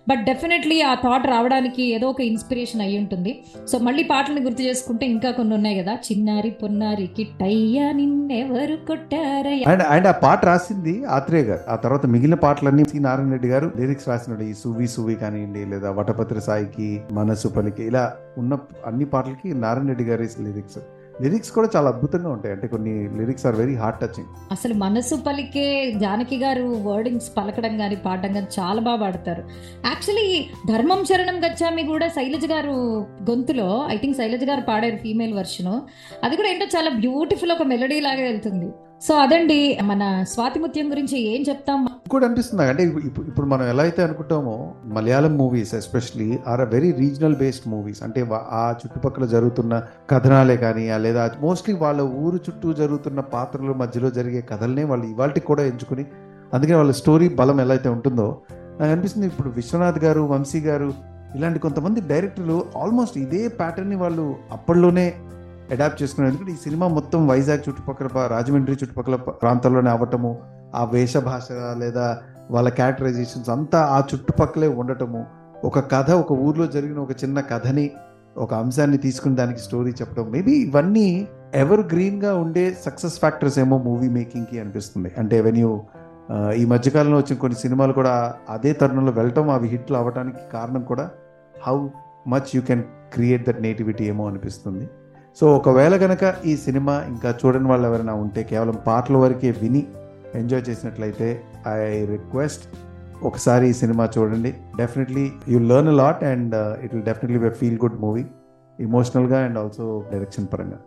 బట్ 0.08 0.24
డెఫినెట్లీ 0.24 0.80
ఆ 0.80 0.94
థాట్ 0.94 1.26
రావడానికి 1.26 1.82
ఏదో 1.82 2.06
ఒక 2.08 2.20
ఇన్స్పిరేషన్ 2.20 2.80
అయి 2.80 2.98
ఉంటుంది. 2.98 3.44
సో 3.72 3.78
మళ్ళీ 3.78 4.02
పాటలను 4.02 4.40
గుర్తు 4.40 4.62
చేసుకుంటే 4.62 5.06
ఇంకా 5.06 5.30
కొన్ని 5.30 5.54
ఉన్నాయి 5.54 5.78
కదా. 5.82 5.94
చిన్నారి 5.94 6.50
పొన్నారి 6.50 7.06
కిట్టయ్యా 7.06 7.92
నిన్నెవరు 7.92 8.76
కొట్టారయ్యా. 8.86 9.70
అండ్ 9.70 9.82
అండ్ 9.82 10.06
ఆ 10.06 10.10
పాట 10.10 10.44
రాసింది 10.44 11.04
ఆత్రేయ 11.04 11.42
గారు. 11.42 11.60
ఆ 11.68 11.76
తర్వాత 11.76 12.06
మిగిలిన 12.06 12.34
పాటలన్నీ 12.34 12.84
సి 12.84 12.98
నారాయణ 12.98 13.30
రెడ్డి 13.30 13.48
గారు 13.48 13.72
లిరిక్స్ 13.76 14.08
రాసినాడు. 14.08 14.42
ఈ 14.42 14.54
సువి 14.54 14.88
సువి 14.88 15.14
కానివ్వండి 15.14 15.64
లేదా 15.64 15.90
వటపత్ర 15.90 16.38
సాయికి 16.38 17.00
మనసు 17.12 17.48
పలికి 17.48 17.84
ఇలా 17.84 18.12
ఉన్న 18.38 18.58
అన్ని 18.86 19.04
పాటలకి 19.04 19.54
నారాయణ 19.54 19.86
రెడ్డి 19.86 20.04
గారి 20.04 20.28
లిరిక్స్ 20.40 20.78
లిరిక్స్ 21.22 21.52
కూడా 21.52 21.68
చాలా 21.76 21.88
అద్భుతంగా 21.88 22.28
ఉంటాయి. 22.28 22.54
అంటే 22.54 22.66
కొన్ని 22.66 23.08
lyrics 23.18 23.46
are 23.46 23.56
very 23.56 23.74
heart 23.74 24.00
touching 24.00 24.26
అసలు 24.52 24.74
మనసు 24.74 25.14
పలికే 25.14 25.90
జానకి 25.90 26.36
గారు 26.36 26.62
వర్డింగ్స్ 26.62 27.36
పలకడం 27.36 27.78
కానీ 27.78 27.96
పాడడం 27.96 28.32
కానీ 28.32 28.46
చాలా 28.60 28.80
బాగా 28.80 29.00
పాడతారు. 29.00 29.42
యాక్చువల్లీ 29.86 30.46
ధర్మం 30.68 31.04
శరణం 31.04 31.38
గచ్చామి 31.44 31.82
కూడా 31.82 32.08
శైలజ 32.08 32.46
గారు 32.46 33.06
గొంతులో 33.30 33.86
ఐ 33.90 33.96
థింక్ 33.96 34.16
శైలజ 34.16 34.44
గారు 34.44 34.60
పాడారు 34.60 34.96
ఫీమేల్ 34.96 35.34
వర్షన్ 35.34 35.80
అది 36.24 36.36
కూడా 36.36 36.48
ఏంటో 36.48 36.66
చాలా 36.76 36.90
బ్యూటిఫుల్ 36.90 37.52
ఒక 37.52 37.62
మెలడీ 37.62 38.00
లాగా 38.00 38.22
వెళ్తుంది. 38.22 38.70
సో 39.04 39.14
అదండి 39.14 39.56
మన 39.82 40.02
స్వాతిముత్యం 40.24 40.92
గురించి 40.92 41.16
ఏం 41.32 41.42
చెప్తాం? 41.42 41.80
కూడా 42.08 42.24
అనిపిస్తుంది? 42.26 42.62
అంటే 42.64 42.82
ఇప్పుడు 42.82 43.26
ఇప్పుడు- 43.26 43.48
మనం 43.48 43.66
ఎలా 43.66 43.82
అయితే 43.82 44.02
అనుకుంటామో 44.02 44.54
Malayalam 44.86 45.36
movies 45.36 45.72
especially 45.74 46.28
are 46.46 46.60
a 46.60 46.68
very 46.70 46.90
regional 46.92 47.34
based 47.34 47.68
movies 47.68 48.02
అంటే 48.02 48.20
ఆ 48.52 48.62
చుట్టుపక్కల 48.80 49.26
జరుగుతున్న 49.26 49.82
కథనాలే 50.10 50.56
కానీ 50.56 50.84
లేదా 50.98 51.30
మోస్ట్లీ 51.40 51.74
వాళ్ళ 51.74 52.00
ఊరు 52.22 52.40
చుట్టూ 52.46 52.72
జరుగుతున్న 52.72 53.20
పాత్రల 53.34 53.72
మధ్యలో 53.74 54.10
జరిగే 54.10 54.40
కథలనే 54.50 54.84
వాళ్ళు 54.84 55.06
ఇవాళకి 55.06 55.40
కూడా 55.42 55.62
ఎంచుకుని 55.62 56.06
అందుకని 56.52 56.76
వాళ్ళ 56.76 56.92
స్టోరీ 56.92 57.28
బలం 57.34 57.60
ఎలా 57.60 57.74
అయితే 57.74 57.88
ఉంటుందో 57.88 58.28
నాకు 58.80 58.90
అనిపిస్తుంది 58.92 59.26
ఇప్పుడు 59.26 59.48
విశ్వనాథ్ 59.50 59.98
గారు 60.04 60.20
వంశీ 60.30 60.60
గారు 60.60 60.88
ఇలాంటి 61.34 61.58
కొంతమంది 61.58 62.00
డైరెక్టర్లు 62.08 62.56
ఆల్మోస్ట్ 62.78 63.18
ఇదే 63.18 63.48
ప్యాటర్న్ని 63.58 63.96
వాళ్ళు 63.96 64.24
అప్పట్లోనే 64.52 65.06
అడాప్ట్ 65.72 66.02
చేసుకున్నారు 66.02 66.32
ఎందుకంటే 66.32 66.52
ఈ 66.52 66.56
సినిమా 66.56 66.88
మొత్తం 66.88 67.28
వైజాగ్ 67.28 67.62
చుట్టుపక్కల 67.68 68.26
రాజమండ్రి 68.26 68.72
చుట్టుపక్కల 68.72 69.16
ప్రాంతాల్లోనే 69.16 69.90
అవ్వటము 69.90 70.38
ఆ 70.74 70.84
వేష 70.84 71.16
భాష 71.16 71.48
లేదా 71.78 72.18
వాళ్ళ 72.50 72.68
క్యారెక్టరైజేషన్స్ 72.68 73.50
అంతా 73.50 73.80
ఆ 73.80 74.02
చుట్టుపక్కలే 74.14 74.68
ఉండటము 74.68 75.26
ఒక 75.64 75.78
కథ 75.78 76.10
ఒక 76.10 76.32
ఊర్లో 76.32 76.66
జరిగిన 76.66 76.98
ఒక 76.98 77.10
చిన్న 77.24 77.40
కథని 77.40 77.90
ఒక 78.36 78.54
అంశాన్ని 78.54 78.98
తీసుకుని 78.98 79.36
దానికి 79.36 79.60
స్టోరీ 79.60 79.90
చెప్పడం 79.90 80.30
మేబీ 80.30 80.52
ఇవన్నీ 80.52 81.28
ఎవర్ 81.54 81.80
గ్రీన్గా 81.80 82.34
ఉండే 82.34 82.76
సక్సెస్ 82.84 83.18
ఫ్యాక్టర్స్ 83.18 83.58
ఏమో 83.58 83.78
మూవీ 83.78 84.08
మేకింగ్కి 84.08 84.60
అనిపిస్తుంది. 84.60 85.12
అంటే 85.18 85.40
వెన్యూ 85.40 85.82
ఈ 86.56 86.64
మధ్యకాలంలో 86.64 87.16
వచ్చిన 87.16 87.38
కొన్ని 87.38 87.58
సినిమాలు 87.58 87.92
కూడా 87.92 88.34
అదే 88.48 88.72
తరుణంలో 88.72 89.12
వెళ్ళటం 89.12 89.50
అవి 89.50 89.68
హిట్లు 89.68 89.96
అవ్వడానికి 89.96 90.38
కారణం 90.52 90.82
కూడా 90.82 91.10
how 91.66 91.88
much 92.28 92.56
you 92.56 92.62
can 92.62 92.82
create 93.14 93.46
that 93.46 93.62
nativity 93.62 94.04
ఏమో 94.04 94.28
అనిపిస్తుంది. 94.28 94.88
సో 95.40 95.56
ఒకవేళ 95.56 95.96
కనుక 95.96 96.34
ఈ 96.46 96.56
సినిమా 96.56 97.04
ఇంకా 97.08 97.34
చూడని 97.40 97.68
వాళ్ళు 97.68 97.88
ఎవరైనా 97.88 98.14
ఉంటే 98.14 98.42
కేవలం 98.42 98.76
పాటల 98.86 99.16
వరకే 99.16 99.50
విని 99.50 99.86
ఎంజాయ్ 100.34 100.62
చేసినట్లయితే 100.68 101.42
ఐ 101.68 102.04
రిక్వెస్ట్ 102.06 102.64
ఒకసారి 103.22 103.70
ఈ 103.70 103.72
సినిమా 103.72 104.08
చూడండి. 104.18 104.54
Definitely 104.78 105.32
you 105.48 105.58
learn 105.58 105.88
a 105.88 105.92
lot 105.92 106.24
and 106.24 106.54
it 106.54 106.94
will 106.94 107.04
definitely 107.04 107.48
be 107.48 107.54
feel 107.54 107.78
good 107.78 108.00
movie 108.00 108.24
ఇమోషనల్గా 108.80 109.38
and 109.44 109.58
also 109.58 110.04
direction 110.12 110.46
పరంగా. 110.52 110.78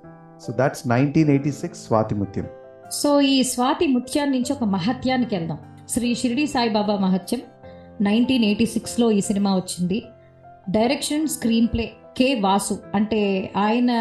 So 0.47 0.53
that's 0.53 0.87
nineteen 0.87 1.29
eighty 1.29 1.51
six 1.51 1.87
Swathi 1.87 2.15
Muthyam 2.15 2.47
so 2.91 3.21
ఈ 3.21 3.43
స్వాతి 3.43 3.87
ముత్యాన్ని 3.87 4.37
నుంచి 4.37 4.53
ఒక 4.53 4.63
మహత్యానికి 4.63 5.35
వెళ్దాం. 5.35 5.57
శ్రీ 5.89 6.15
షిరిడి 6.15 6.47
సాయిబాబా 6.47 6.95
మహత్యం. 6.95 7.41
నైన్టీన్ 8.01 8.43
ఎయిటీ 8.43 8.65
సిక్స్లో 8.65 9.11
ఈ 9.11 9.21
సినిమా 9.21 9.55
వచ్చింది. 9.55 10.03
Direction 10.69 11.27
screenplay 11.67 11.91
K 12.17 12.29
Vasu. 12.39 12.79
అంటే 12.95 13.51
ఆయన 13.57 13.91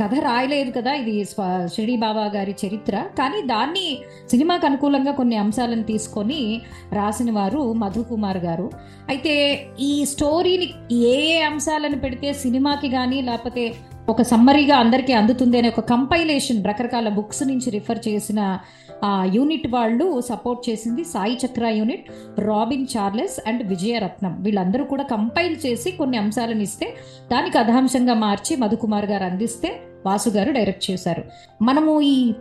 కథ 0.00 0.14
రాయలేదు 0.14 0.70
కదా 0.70 0.92
ఇది 0.92 1.24
షిరిడి 1.24 1.96
బాబా 1.96 2.24
గారి 2.34 2.54
చరిత్ర. 2.66 2.96
కానీ 3.18 3.46
దాన్ని 3.46 3.98
సినిమాకు 4.30 4.66
అనుకూలంగా 4.66 5.12
కొన్ని 5.12 5.36
అంశాలను 5.36 5.82
తీసుకొని 5.82 6.60
రాసిన 6.92 7.30
వారు 7.32 7.72
మధు 7.72 8.00
కుమార్ 8.00 8.36
గారు. 8.36 8.70
అయితే 9.08 9.34
ఈ 9.80 10.04
స్టోరీని 10.04 10.68
ఏ 10.96 11.16
ఏ 11.34 11.40
అంశాలను 11.42 11.98
పెడితే 11.98 12.32
సినిమాకి 12.32 12.88
కానీ 12.88 13.20
లేకపోతే 13.22 13.74
ఒక 14.08 14.22
సమ్మరీగా 14.22 14.76
అందరికీ 14.76 15.12
అందుతుంది 15.12 15.58
అనే 15.58 15.68
ఒక 15.68 15.80
కంపైలేషన్ 15.80 16.64
రకరకాల 16.64 17.08
బుక్స్ 17.08 17.42
నుంచి 17.42 17.70
రిఫర్ 17.70 17.98
చేసిన 18.08 18.58
ఆ 19.04 19.30
యూనిట్ 19.34 19.66
వాళ్ళు 19.68 20.20
సపోర్ట్ 20.20 20.70
చేసింది 20.70 21.04
Sai 21.04 21.38
Chakra 21.46 21.66
unit 21.66 22.04
Robin 22.40 22.86
Charles 22.96 23.48
and 23.48 23.62
Vijayaratnam. 23.62 24.42
వీళ్ళందరూ 24.42 24.84
కూడా 24.84 25.02
కంపైల్ 25.02 25.56
చేసి 25.66 25.90
కొన్ని 25.90 26.18
అంశాలను 26.18 26.62
ఇస్తే 26.62 26.94
దానికి 27.32 27.58
కథాంశంగా 27.58 28.14
మార్చి 28.14 28.56
మధుకుమార్ 28.56 29.04
గారు 29.04 29.24
అందిస్తే 29.24 29.80
వాసు 30.06 30.28
గారు 30.28 30.52
డైరెక్ట్ 30.52 30.90
చేశారు. 30.90 31.24
మనము 31.62 32.00
ఈ 32.00 32.32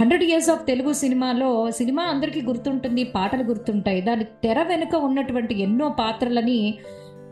హండ్రెడ్ 0.00 0.22
ఇయర్స్ 0.22 0.50
ఆఫ్ 0.50 0.66
తెలుగు 0.66 0.92
సినిమాలో 0.92 1.70
సినిమా 1.70 2.02
అందరికీ 2.02 2.40
గుర్తుంటుంది 2.40 3.04
పాటలు 3.04 3.42
గుర్తుంటాయి. 3.42 4.00
దాని 4.00 4.24
తెర 4.24 4.62
వెనుక 4.62 4.94
ఉన్నటువంటి 4.94 5.62
ఎన్నో 5.62 5.88
పాత్రలని 5.88 6.74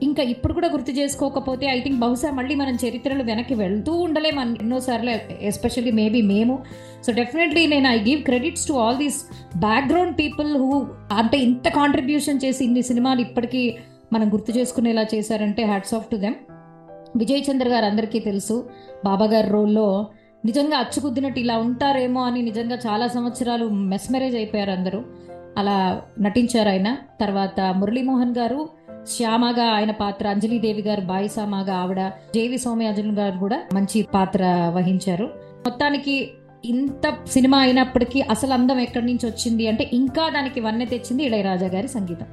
ఇంకా 0.02 0.22
ఇప్పుడు 0.24 0.52
కూడా 0.52 0.68
గుర్తు 0.68 0.90
చేసుకోకపోతే 0.90 1.66
ఐ 1.66 1.80
థింక్ 1.80 1.98
బహుశా 1.98 2.30
మళ్ళీ 2.30 2.54
మనం 2.54 2.74
చరిత్రలు 2.74 3.22
వెనక్కి 3.22 3.54
వెళ్తూ 3.54 3.92
ఉండలేం 3.98 4.38
అన్- 4.38 4.60
ఎన్నోసార్లు 4.60 5.10
ఎస్పెషల్లీ 5.42 5.90
మేబీ 5.92 6.22
మేము. 6.26 6.54
సో 7.02 7.12
డెఫినెట్లీ 7.12 7.66
నేను 7.66 7.88
I 7.88 7.98
give 8.00 8.22
credits 8.22 8.68
to 8.68 8.72
all 8.74 8.98
these 8.98 9.18
background 9.58 10.18
people 10.18 10.56
who 10.56 10.70
అంటే 11.12 11.38
ఇంత 11.38 11.68
కాంట్రిబ్యూషన్ 11.70 12.40
చేసి 12.44 12.64
ఇన్ని 12.64 12.82
సినిమాలు 12.82 13.20
ఇప్పటికీ 13.20 13.62
మనం 14.12 14.32
గుర్తు 14.32 14.52
చేసుకునేలా 14.52 15.06
చేశారంటే 15.14 15.64
hats 15.64 15.94
off 15.94 16.10
to 16.10 16.16
them 16.16 16.38
Vijay 17.16 17.42
Chandra 17.50 17.68
garu 17.68 17.84
అందరికీ 17.84 18.20
తెలుసు 18.20 18.56
బాబా 19.04 19.26
గారి 19.26 19.48
రోల్లో 19.48 19.86
నిజంగా 20.44 20.76
అచ్చుకుద్దినట్టు 20.78 21.40
ఇలా 21.40 21.58
ఉంటారేమో 21.58 22.20
అని 22.22 22.42
నిజంగా 22.42 22.78
చాలా 22.86 23.08
సంవత్సరాలు 23.08 23.68
మెస్మరైజ్ 23.88 24.36
అయిపోయారు 24.36 24.70
అందరూ. 24.70 25.00
అలా 25.58 25.76
నటించారు 26.20 26.68
ఆయన. 26.68 26.88
తర్వాత 27.20 27.60
మురళీమోహన్ 27.76 28.34
గారు 28.38 28.60
శ్యామగా 29.06 29.64
ఆయన 29.64 29.90
పాత్ర 29.90 30.28
అంజలిదేవి 30.28 30.82
గారు 30.82 31.00
బాయిసామాగా 31.00 31.74
ఆవిడ 31.74 32.08
జేవి 32.08 32.58
సోమయాజులు 32.58 33.12
గారు 33.12 33.38
కూడా 33.38 33.62
మంచి 33.74 34.02
పాత్ర 34.02 34.72
వహించారు. 34.74 35.24
మొత్తానికి 35.66 36.30
ఇంత 36.64 37.16
సినిమా 37.26 37.58
అయినప్పటికీ 37.58 38.20
అసలు 38.20 38.52
అందం 38.52 38.80
ఎక్కడి 38.80 39.06
నుంచి 39.06 39.26
వచ్చింది 39.26 39.68
అంటే 39.68 39.90
ఇంకా 39.92 40.28
దానికి 40.28 40.60
వన్నె 40.60 40.84
తెచ్చింది 40.84 41.24
ఇళయరాజా 41.24 41.66
గారి 41.66 41.88
సంగీతం. 41.88 42.26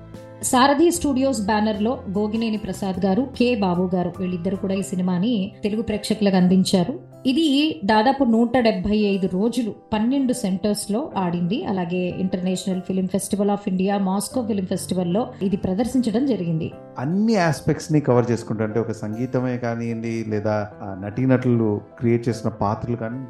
సారథి 0.44 0.91
స్టూడియోస్ 0.91 1.46
బ్యానర్లో 1.46 2.03
గోగినేని 2.17 2.58
ప్రసాద్ 2.58 3.06
గారు 3.06 3.27
కె 3.38 3.56
బాబు 3.56 3.89
గారు 3.96 4.13
వీళ్ళిద్దరు 4.20 4.56
కూడా 4.56 4.75
ఈ 4.75 4.82
సినిమాని 4.82 5.51
తెలుగు 5.63 5.82
ప్రేక్షకులకు 5.82 6.36
అందించారు. 6.36 7.00
ఇది 7.25 7.79
దాదాపు 7.86 8.24
నూట 8.24 8.58
డెబ్బై 8.58 8.98
ఐదు 8.98 9.27
రోజులు 9.34 9.75
పన్నెండు 9.94 10.34
సెంటర్స్లో 10.34 11.12
ఆడింది. 11.17 11.65
అలాగే 11.65 12.13
international 12.20 12.82
film 12.82 13.08
festival 13.08 13.50
of 13.50 13.70
India 13.70 13.98
Moscow 13.98 14.46
film 14.48 14.65
ఫెస్టివల్లో 14.65 15.27
ఇది 15.41 15.58
ప్రదర్శించడం 15.58 16.25
జరిగింది. 16.25 16.72
అన్ని 17.00 17.36
ఆస్పెక్ట్స్ని 17.38 18.00
కవర్ 18.00 18.32
చేసుకుంటా 18.32 18.63
అంటే 18.63 18.79
ఒక 18.79 18.91
సంగీతమే 18.91 19.58
కానివ్వండి 19.58 20.25
లేదా 20.27 20.70
నటీనటులు 21.00 21.82
క్రియేట్ 22.00 22.29
చేసిన 22.29 22.50
పాత్రలు 22.50 22.96
కానీ 22.96 23.25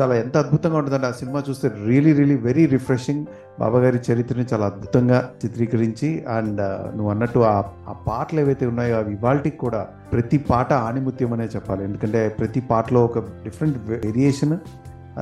చాలా 0.00 0.14
ఎంత 0.14 0.36
అద్భుతంగా 0.36 0.76
ఉంటుందండి. 0.76 1.06
ఆ 1.06 1.10
సినిమా 1.10 1.42
చూస్తే 1.50 1.70
రియలీ 1.86 2.12
రియలీ 2.12 2.36
వెరీ 2.36 2.66
రిఫ్రెషింగ్ 2.66 3.24
బాబాగారి 3.60 3.98
చరిత్రని 4.12 4.44
చాలా 4.52 4.66
అద్భుతంగా 4.66 5.30
చిత్రీకరించి 5.44 6.24
అండ్ 6.28 6.60
నువ్వు 6.96 7.10
అన్నట్టు 7.10 7.38
ఆ 7.38 7.62
ఆ 7.88 7.92
పాటలు 8.08 8.40
ఏవైతే 8.40 8.66
ఉన్నాయో 8.66 8.96
అవి 8.96 9.12
ఇవాళకి 9.12 9.50
కూడా 9.50 9.86
ప్రతి 10.12 10.38
పాట 10.38 10.72
ఆణిముత్యం 10.72 11.32
అనే 11.32 11.44
చెప్పాలి. 11.44 11.84
ఎందుకంటే 11.84 12.28
ప్రతి 12.28 12.60
పాటలో 12.60 13.04
ఒక 13.04 13.18
డిఫరెంట్ 13.18 13.78
వేరియేషన్ 13.88 14.58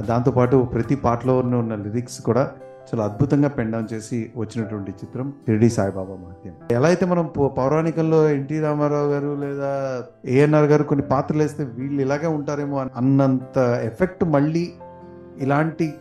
దాంతోపాటు 0.06 0.56
ప్రతి 0.74 0.94
పాటలో 0.94 1.38
ఉన్న 1.38 1.74
లిరిక్స్ 1.74 2.20
కూడా 2.20 2.50
చాలా 2.94 3.04
అద్భుతంగా 3.04 3.48
పెన్ 3.48 3.72
డౌన్ 3.72 3.94
చేసి 3.94 4.30
వచ్చినటువంటి 4.36 4.90
చిత్రం 4.90 5.32
షిరిడి 5.46 5.70
సాయిబాబా 5.70 6.14
మహత్యం. 6.14 6.54
ఎలా 6.70 6.88
అయితే 6.88 7.06
మనం 7.06 7.26
పౌరాణికంలో 7.58 8.28
ఎన్టీ 8.28 8.60
రామారావు 8.60 9.08
గారు 9.08 9.38
లేదా 9.40 10.02
ఏఎన్ఆర్ 10.26 10.64
గారు 10.64 10.84
కొన్ని 10.84 11.06
పాత్రలు 11.06 11.42
వేస్తే 11.42 11.64
వీళ్ళు 11.64 12.02
ఇలాగే 12.02 12.26
ఉంటారేమో 12.26 12.86
అన్నంత 12.96 13.58
ఎఫెక్ట్ 13.84 14.24
మళ్ళీ 14.24 14.72
ఇలాంటి 15.38 15.92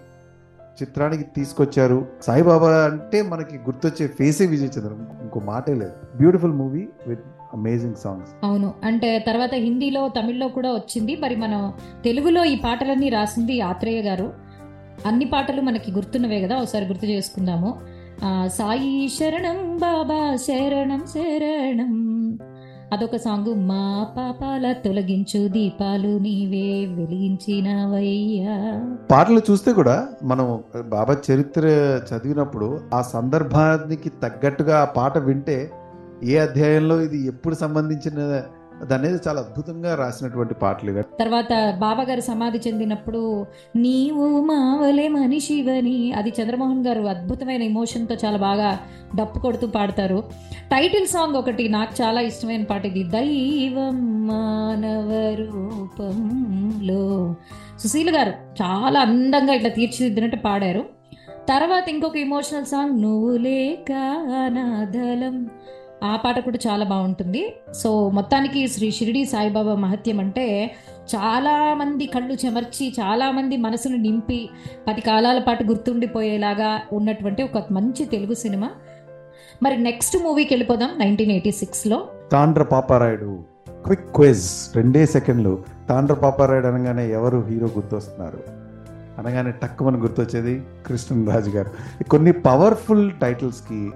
చిత్రానికి 0.81 1.23
తీసుకొచ్చారు. 1.23 2.05
సాయిబాబా 2.21 2.69
అంటే 2.69 3.21
మనకి 3.21 3.57
గుర్తొచ్చే 3.57 4.07
ఫేసే 4.07 4.45
విజయ్ 4.45 4.69
చంద్రం 4.79 5.07
ఇంకో 5.21 5.39
మాటే 5.39 5.73
లేదు. 5.73 6.17
Beautiful 6.17 6.53
movie 6.53 6.87
with 7.07 7.19
amazing 7.53 7.95
songs. 7.95 8.45
అవును. 8.45 8.73
అంటే 8.83 9.19
తర్వాత 9.27 9.53
హిందీలో 9.53 10.09
తమిళ్ళో 10.17 10.47
కూడా 10.47 10.73
వచ్చింది. 10.73 11.15
మరి 11.15 11.35
మనం 11.35 11.73
తెలుగులో 12.05 12.45
ఈ 12.45 12.55
పాటలన్నీ 12.55 13.09
రాసింది 13.09 13.61
ఆత్రేయ 13.61 14.01
గారు. 14.01 14.48
అన్ని 15.05 15.25
పాటలు 15.25 15.61
మనకి 15.61 15.91
గుర్తున్నవే 15.91 16.41
కదా 16.41 16.55
ఒకసారి 16.57 16.85
గుర్తు 16.85 17.05
చేసుకుందాము. 17.05 17.77
సాయి 18.47 19.09
శరణం 19.09 19.77
బాబా 19.77 20.35
శరణం 20.35 21.03
శరణం. 21.13 21.93
అదొక 22.93 23.15
సాంగ్. 23.15 23.53
మా 23.55 24.07
పాపాల 24.17 24.71
తొలగించు 24.71 25.47
దీపాలు 25.47 26.19
నీవే 26.19 26.85
వెలిగించినవయ్యా. 26.95 28.55
పాటలు 29.11 29.41
చూస్తే 29.51 29.73
కూడా 29.73 30.07
మనం 30.23 30.63
బాబా 30.89 31.17
చరిత్ర 31.31 31.65
చదివినప్పుడు 32.09 32.79
ఆ 32.93 33.01
సందర్భానికి 33.01 34.09
తగ్గట్టుగా 34.09 34.81
ఆ 34.81 34.85
పాట 34.85 35.17
వింటే 35.17 35.71
ఏ 36.23 36.37
అధ్యాయంలో 36.37 37.01
ఇది 37.01 37.27
ఎప్పుడు 37.27 37.55
సంబంధించిన 37.55 38.41
అనేది 38.93 39.19
చాలా 39.27 39.39
అద్భుతంగా 39.41 39.95
రాసినటువంటి 39.95 40.53
పాటలు 40.53 40.89
ఇవి. 40.89 41.03
తర్వాత 41.19 41.75
బాబా 41.79 42.03
గారు 42.03 42.21
సమాధి 42.21 42.57
చెందినప్పుడు 42.67 43.45
నీవు 43.75 44.41
మావలే 44.41 45.07
మనిషివని 45.07 46.11
అది 46.11 46.33
చంద్రమోహన్ 46.41 46.85
గారు 46.85 47.01
అద్భుతమైన 47.01 47.61
ఎమోషన్తో 47.61 48.15
చాలా 48.25 48.37
బాగా 48.37 48.79
డప్పు 49.15 49.39
కొడుతూ 49.39 49.67
పాడతారు. 49.67 50.23
టైటిల్ 50.71 51.07
సాంగ్ 51.07 51.35
ఒకటి 51.35 51.69
నాకు 51.69 52.01
చాలా 52.01 52.21
ఇష్టమైన 52.21 52.63
పాట 52.63 52.85
ఇది 52.85 53.03
దైవం 53.03 54.27
మానవ 54.27 55.09
రూపంలో 55.39 57.35
సుశీల్ 57.79 58.09
గారు 58.09 58.29
చాలా 58.63 58.99
అందంగా 58.99 59.53
ఇట్లా 59.53 59.69
తీర్చిదిద్దినట్టు 59.69 60.37
పాడారు. 60.37 60.99
తర్వాత 61.49 61.89
ఇంకొక 61.89 62.17
ఎమోషనల్ 62.17 62.65
సాంగ్ 62.65 63.01
నువ్వు 63.01 63.37
లేక 63.37 63.91
అనాథలం 64.45 65.49
ఆ 66.03 66.15
పాట 66.15 66.39
కూడా 66.39 66.71
చాలా 66.71 66.85
బాగుంటుంది. 66.85 67.55
సో 67.73 68.09
మొత్తానికి 68.09 68.67
శ్రీ 68.67 68.91
షిరిడి 68.91 69.25
సాయిబాబా 69.25 69.75
మహత్యం 69.75 70.19
అంటే 70.19 70.75
చాలామంది 71.15 72.05
కళ్ళు 72.05 72.37
చెమర్చి 72.45 72.93
చాలామంది 72.99 73.57
మనసును 73.57 73.97
నింపి 73.97 74.49
పది 74.87 75.01
కాలాల 75.01 75.39
పాటు 75.39 75.63
గుర్తుండిపోయేలాగా 75.63 76.81
ఉన్నటువంటి 76.93 77.43
ఒక 77.43 77.63
మంచి 77.71 78.05
తెలుగు 78.05 78.33
సినిమా. 78.33 78.69
మరి 79.63 79.77
నెక్స్ట్ 79.77 80.23
మూవీకి 80.23 80.53
వెళ్ళిపోదాం 80.53 80.89
నైన్టీన్ 80.97 81.31
ఎయిటీ 81.31 81.51
సిక్స్లో. 81.51 82.07
తాండ్ర 82.31 82.63
పాపారాయుడు. 82.63 83.39
Quick 83.69 84.15
quiz. 84.15 84.75
రెండే 84.75 85.05
సెకండ్లు. 85.05 85.63
తాండ్ర 85.89 86.13
పాపారాయుడు 86.13 86.67
అనగానే 86.67 87.11
ఎవరు 87.11 87.45
హీరో 87.49 87.67
గుర్తొస్తున్నారు? 87.67 88.59
అనగానే 89.17 89.51
టక్కుమని 89.51 89.97
గుర్తొచ్చేది 89.97 90.63
కృష్ణరాజు 90.87 91.49
గారు. 91.49 92.03
కొన్ని 92.03 92.31
పవర్ఫుల్ 92.31 93.11
టైటిల్స్కి 93.21 93.91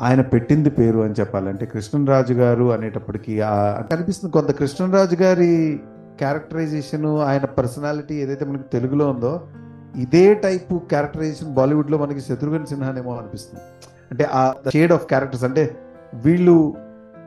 ఆయన 0.00 0.20
పెట్టింది 0.20 0.70
పేరు 0.70 0.98
అని 0.98 1.14
చెప్పాలంటే 1.20 1.66
కృష్ణరాజు 1.66 2.32
గారు 2.32 2.72
అనేటప్పటికీ 2.72 3.38
కనిపిస్తుంది 3.40 3.76
అంటే 3.78 3.94
అనిపిస్తుంది 3.94 4.32
కొంత 4.32 4.50
కృష్ణరాజు 4.50 5.16
గారి 5.16 5.80
క్యారెక్టరైజేషన్ 6.18 7.06
ఆయన 7.06 7.44
పర్సనాలిటీ 7.44 8.14
ఏదైతే 8.14 8.44
మనకి 8.44 8.62
తెలుగులో 8.72 9.10
ఉందో 9.10 9.48
ఇదే 9.96 10.34
టైపు 10.34 10.74
క్యారెక్టరైజేషన్ 10.74 11.54
బాలీవుడ్లో 11.54 11.98
మనకి 11.98 12.20
శత్రుఘ్న 12.20 12.64
సిన్హానేమో 12.64 13.16
అనిపిస్తుంది. 13.16 13.62
అంటే 14.10 14.24
ఆ 14.24 14.54
షేడ్ 14.72 14.92
ఆఫ్ 14.92 15.06
క్యారెక్టర్స్ 15.06 15.44
అంటే 15.44 15.76
వీళ్ళు 16.14 16.74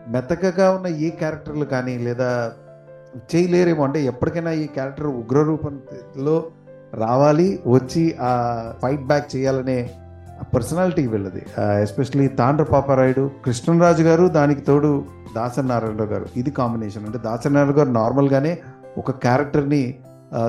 మెతకగా 0.08 0.72
ఉన్న 0.72 0.88
ఏ 0.88 1.10
క్యారెక్టర్లు 1.10 1.66
కానీ 1.66 1.98
లేదా 1.98 2.52
చేయలేరేమో 3.36 3.84
అంటే 3.84 4.04
ఎప్పటికైనా 4.04 4.52
ఈ 4.52 4.68
క్యారెక్టర్ 4.68 5.08
ఉగ్ర 5.08 5.42
రూపంలో 5.42 6.44
రావాలి 6.94 7.60
వచ్చి 7.68 8.16
ఆ 8.22 8.32
ఫైట్ 8.82 9.02
బ్యాక్ 9.02 9.36
చేయాలనే 9.36 9.90
పర్సనాలిటీ 10.54 11.04
వీళ్ళది. 11.08 11.42
ఎస్పెషలీ 11.82 12.28
తాండ్ర 12.40 12.64
పాపారాయుడు 12.64 13.32
కృష్ణరాజు 13.46 14.04
గారు 14.04 14.26
దానికి 14.38 14.62
తోడు 14.62 15.06
దాసరి 15.36 15.68
నారాయణరావు 15.68 16.10
గారు. 16.10 16.26
ఇది 16.38 16.52
కాంబినేషన్ 16.52 17.06
అంటే 17.06 17.20
దాసరి 17.28 17.54
నారాయణ 17.54 17.78
గారు 17.80 17.92
నార్మల్గానే 18.00 18.54
ఒక 18.98 19.12
క్యారెక్టర్ని 19.12 19.84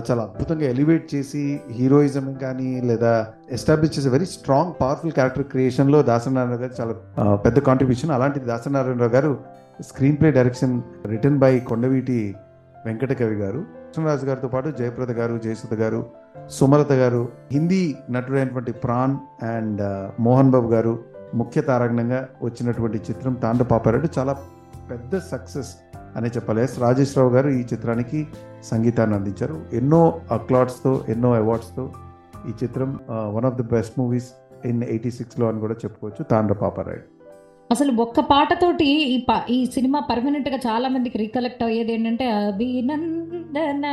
చాలా 0.06 0.22
అద్భుతంగా 0.22 0.64
ఎలివేట్ 0.64 1.06
చేసి 1.14 1.60
హీరోయిజం 1.70 2.26
కానీ 2.42 2.80
లేదా 2.80 3.26
ఎస్టాబ్లిష్ 3.50 3.98
చేసే 3.98 4.08
వెరీ 4.08 4.26
స్ట్రాంగ్ 4.26 4.72
పవర్ఫుల్ 4.80 5.12
క్యారెక్టర్ 5.12 5.44
క్రియేషన్లో 5.44 6.02
దాసనారాయణ 6.02 6.56
గారు 6.62 6.74
చాలా 6.80 6.94
పెద్ద 7.36 7.58
కాంట్రిబ్యూషన్ 7.58 8.10
అలాంటిది 8.10 8.46
Dasanarayanarao 8.46 9.10
garu 9.10 9.32
screenplay 10.16 10.30
direction 10.30 10.74
written 11.06 11.38
by 11.38 11.52
Kondaveeti 11.60 12.18
Venkatakavi 12.86 13.34
garu. 13.34 13.60
Krishnaraju 13.60 14.26
గారితో 14.26 14.48
పాటు 14.48 14.68
జయప్రద 14.78 15.10
గారు 15.10 15.34
జయసుధ 15.44 15.74
గారు 15.82 16.00
సుమలత 16.50 16.92
గారు 16.92 17.28
హిందీ 17.52 17.96
నటుడైనటువంటి 18.10 18.72
ప్రాణ్ 18.72 19.44
అండ్ 19.44 19.82
మోహన్ 20.20 20.50
బాబు 20.50 20.68
గారు 20.68 20.98
ముఖ్య 21.34 21.60
తారాగణంగా 21.60 22.28
వచ్చినటువంటి 22.42 22.98
చిత్రం 23.10 23.34
తాండ 23.34 23.62
పాపారెడ్డి 23.62 24.08
చాలా 24.18 24.32
పెద్ద 24.90 25.18
సక్సెస్ 25.18 25.72
అనే 26.16 26.28
చెప్పాలి. 26.28 26.62
ఎస్ 26.62 26.78
రాజేశ్వరరావు 26.78 27.34
గారు 27.34 27.48
ఈ 27.48 27.60
చిత్రానికి 27.72 28.26
సంగీతాన్ని 28.64 29.16
అందించారు. 29.16 29.56
ఎన్నో 29.72 30.20
అక్లాట్స్తో 30.30 31.04
ఎన్నో 31.08 31.34
అవార్డ్స్తో 31.34 31.92
ఈ 32.48 32.52
చిత్రం 32.64 33.00
one 33.08 33.44
of 33.44 33.54
the 33.54 33.62
best 33.62 33.98
movies 33.98 34.30
in 34.64 34.82
eighty 34.82 35.10
సిక్స్లో 35.10 35.48
అని 35.48 35.60
కూడా 35.60 35.74
చెప్పుకోవచ్చు 35.74 36.22
తాండ్ర 36.24 36.54
పాపారాయుడు 36.54 37.13
అసలు 37.74 37.92
ఒక్క 38.04 38.20
పాటతోటి 38.32 38.88
ఈ 39.14 39.16
పా 39.28 39.37
ఈ 39.50 39.58
సినిమా 39.66 40.00
పర్మనెంట్గా 40.10 40.58
చాలా 40.66 40.88
మందికి 40.88 41.16
రీకలెక్ట్ 41.18 41.62
అయ్యేది 41.62 41.92
ఏంటంటే 41.92 42.26
అభినందన 42.50 43.87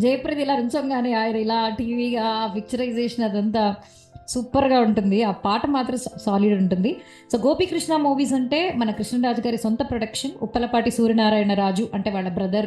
జయప్రది 0.00 0.42
ఇలా 0.42 0.54
రుంచంగానే 0.54 1.12
ఆయన 1.14 1.36
ఇలా 1.36 1.58
టీవీగా 1.78 2.26
పిక్చరైజేషన్ 2.56 3.26
అదంతా. 3.28 3.64
సూపర్గా 4.28 4.80
ఉంటుంది. 4.80 5.22
ఆ 5.22 5.30
పాట 5.30 5.66
మాత్రం 5.66 5.96
సాలిడ్ 5.96 6.54
ఉంటుంది. 6.62 6.96
సో 7.32 7.38
గోపీకృష్ణ 7.38 7.96
మూవీస్ 7.96 8.32
అంటే 8.32 8.72
మన 8.76 8.90
కృష్ణరాజు 8.90 9.40
గారి 9.40 9.56
సొంత 9.56 9.82
ప్రొడక్షన్ 9.90 10.30
ఉప్పలపాటి 10.42 10.90
సూర్యనారాయణ 10.90 11.54
రాజు 11.54 11.88
అంటే 11.94 12.10
వాళ్ళ 12.10 12.28
బ్రదర్ 12.28 12.66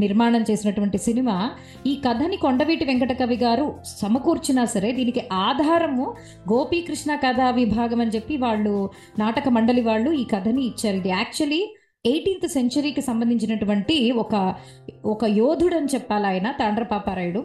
నిర్మాణం 0.00 0.44
చేసినటువంటి 0.50 0.98
సినిమా. 0.98 1.50
ఈ 1.86 2.00
కథని 2.08 2.36
కొండవీటి 2.36 2.84
వెంకట 2.84 3.12
కవి 3.12 3.36
గారు 3.36 3.78
సమకూర్చినా 3.84 4.64
సరే 4.64 4.92
దీనికి 4.92 5.22
ఆధారము 5.32 6.14
గోపీకృష్ణ 6.52 7.14
కథా 7.14 7.50
విభాగం 7.50 8.00
అని 8.00 8.10
చెప్పి 8.10 8.36
వాళ్ళు 8.36 8.90
నాటక 9.18 9.48
మండలి 9.48 9.82
వాళ్ళు 9.82 10.10
ఈ 10.12 10.24
కథని 10.24 10.62
ఇచ్చారు. 10.62 10.96
ఇది 10.96 11.08
యాక్చువల్లీ 11.08 11.74
ఎయిటీన్త్ 12.06 12.52
సెంచరీకి 12.52 13.00
సంబంధించినటువంటి 13.00 14.12
ఒక 14.12 14.54
ఒక 15.04 15.24
యోధుడు 15.24 15.76
అని 15.76 15.86
చెప్పాలి 15.86 16.26
ఆయన 16.26 16.50
తాండ్రపాపారాయుడు. 16.50 17.44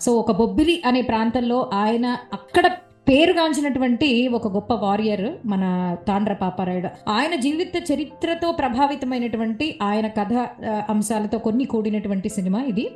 సో 0.00 0.12
ఒక 0.12 0.32
బొబ్బిలి 0.32 0.82
అనే 0.86 1.02
ప్రాంతంలో 1.02 1.70
ఆయన 1.74 2.06
అక్కడ 2.32 2.66
పేరుగాంచినటువంటి 3.08 4.08
ఒక 4.36 4.46
గొప్ప 4.54 4.72
వారియర్ 4.84 5.26
మన 5.46 5.64
తాండ్ర 6.06 6.32
పాపారాయుడు. 6.32 6.88
ఆయన 7.10 7.34
జీవిత 7.44 7.76
చరిత్రతో 7.90 8.48
ప్రభావితమైనటువంటి 8.52 9.66
ఆయన 9.82 10.06
కథ 10.18 10.34
అంశాలతో 10.92 11.38
కొన్ని 11.46 11.64
కూడినటువంటి 11.72 12.28
సినిమా 12.36 12.60
ఇది. 12.72 12.86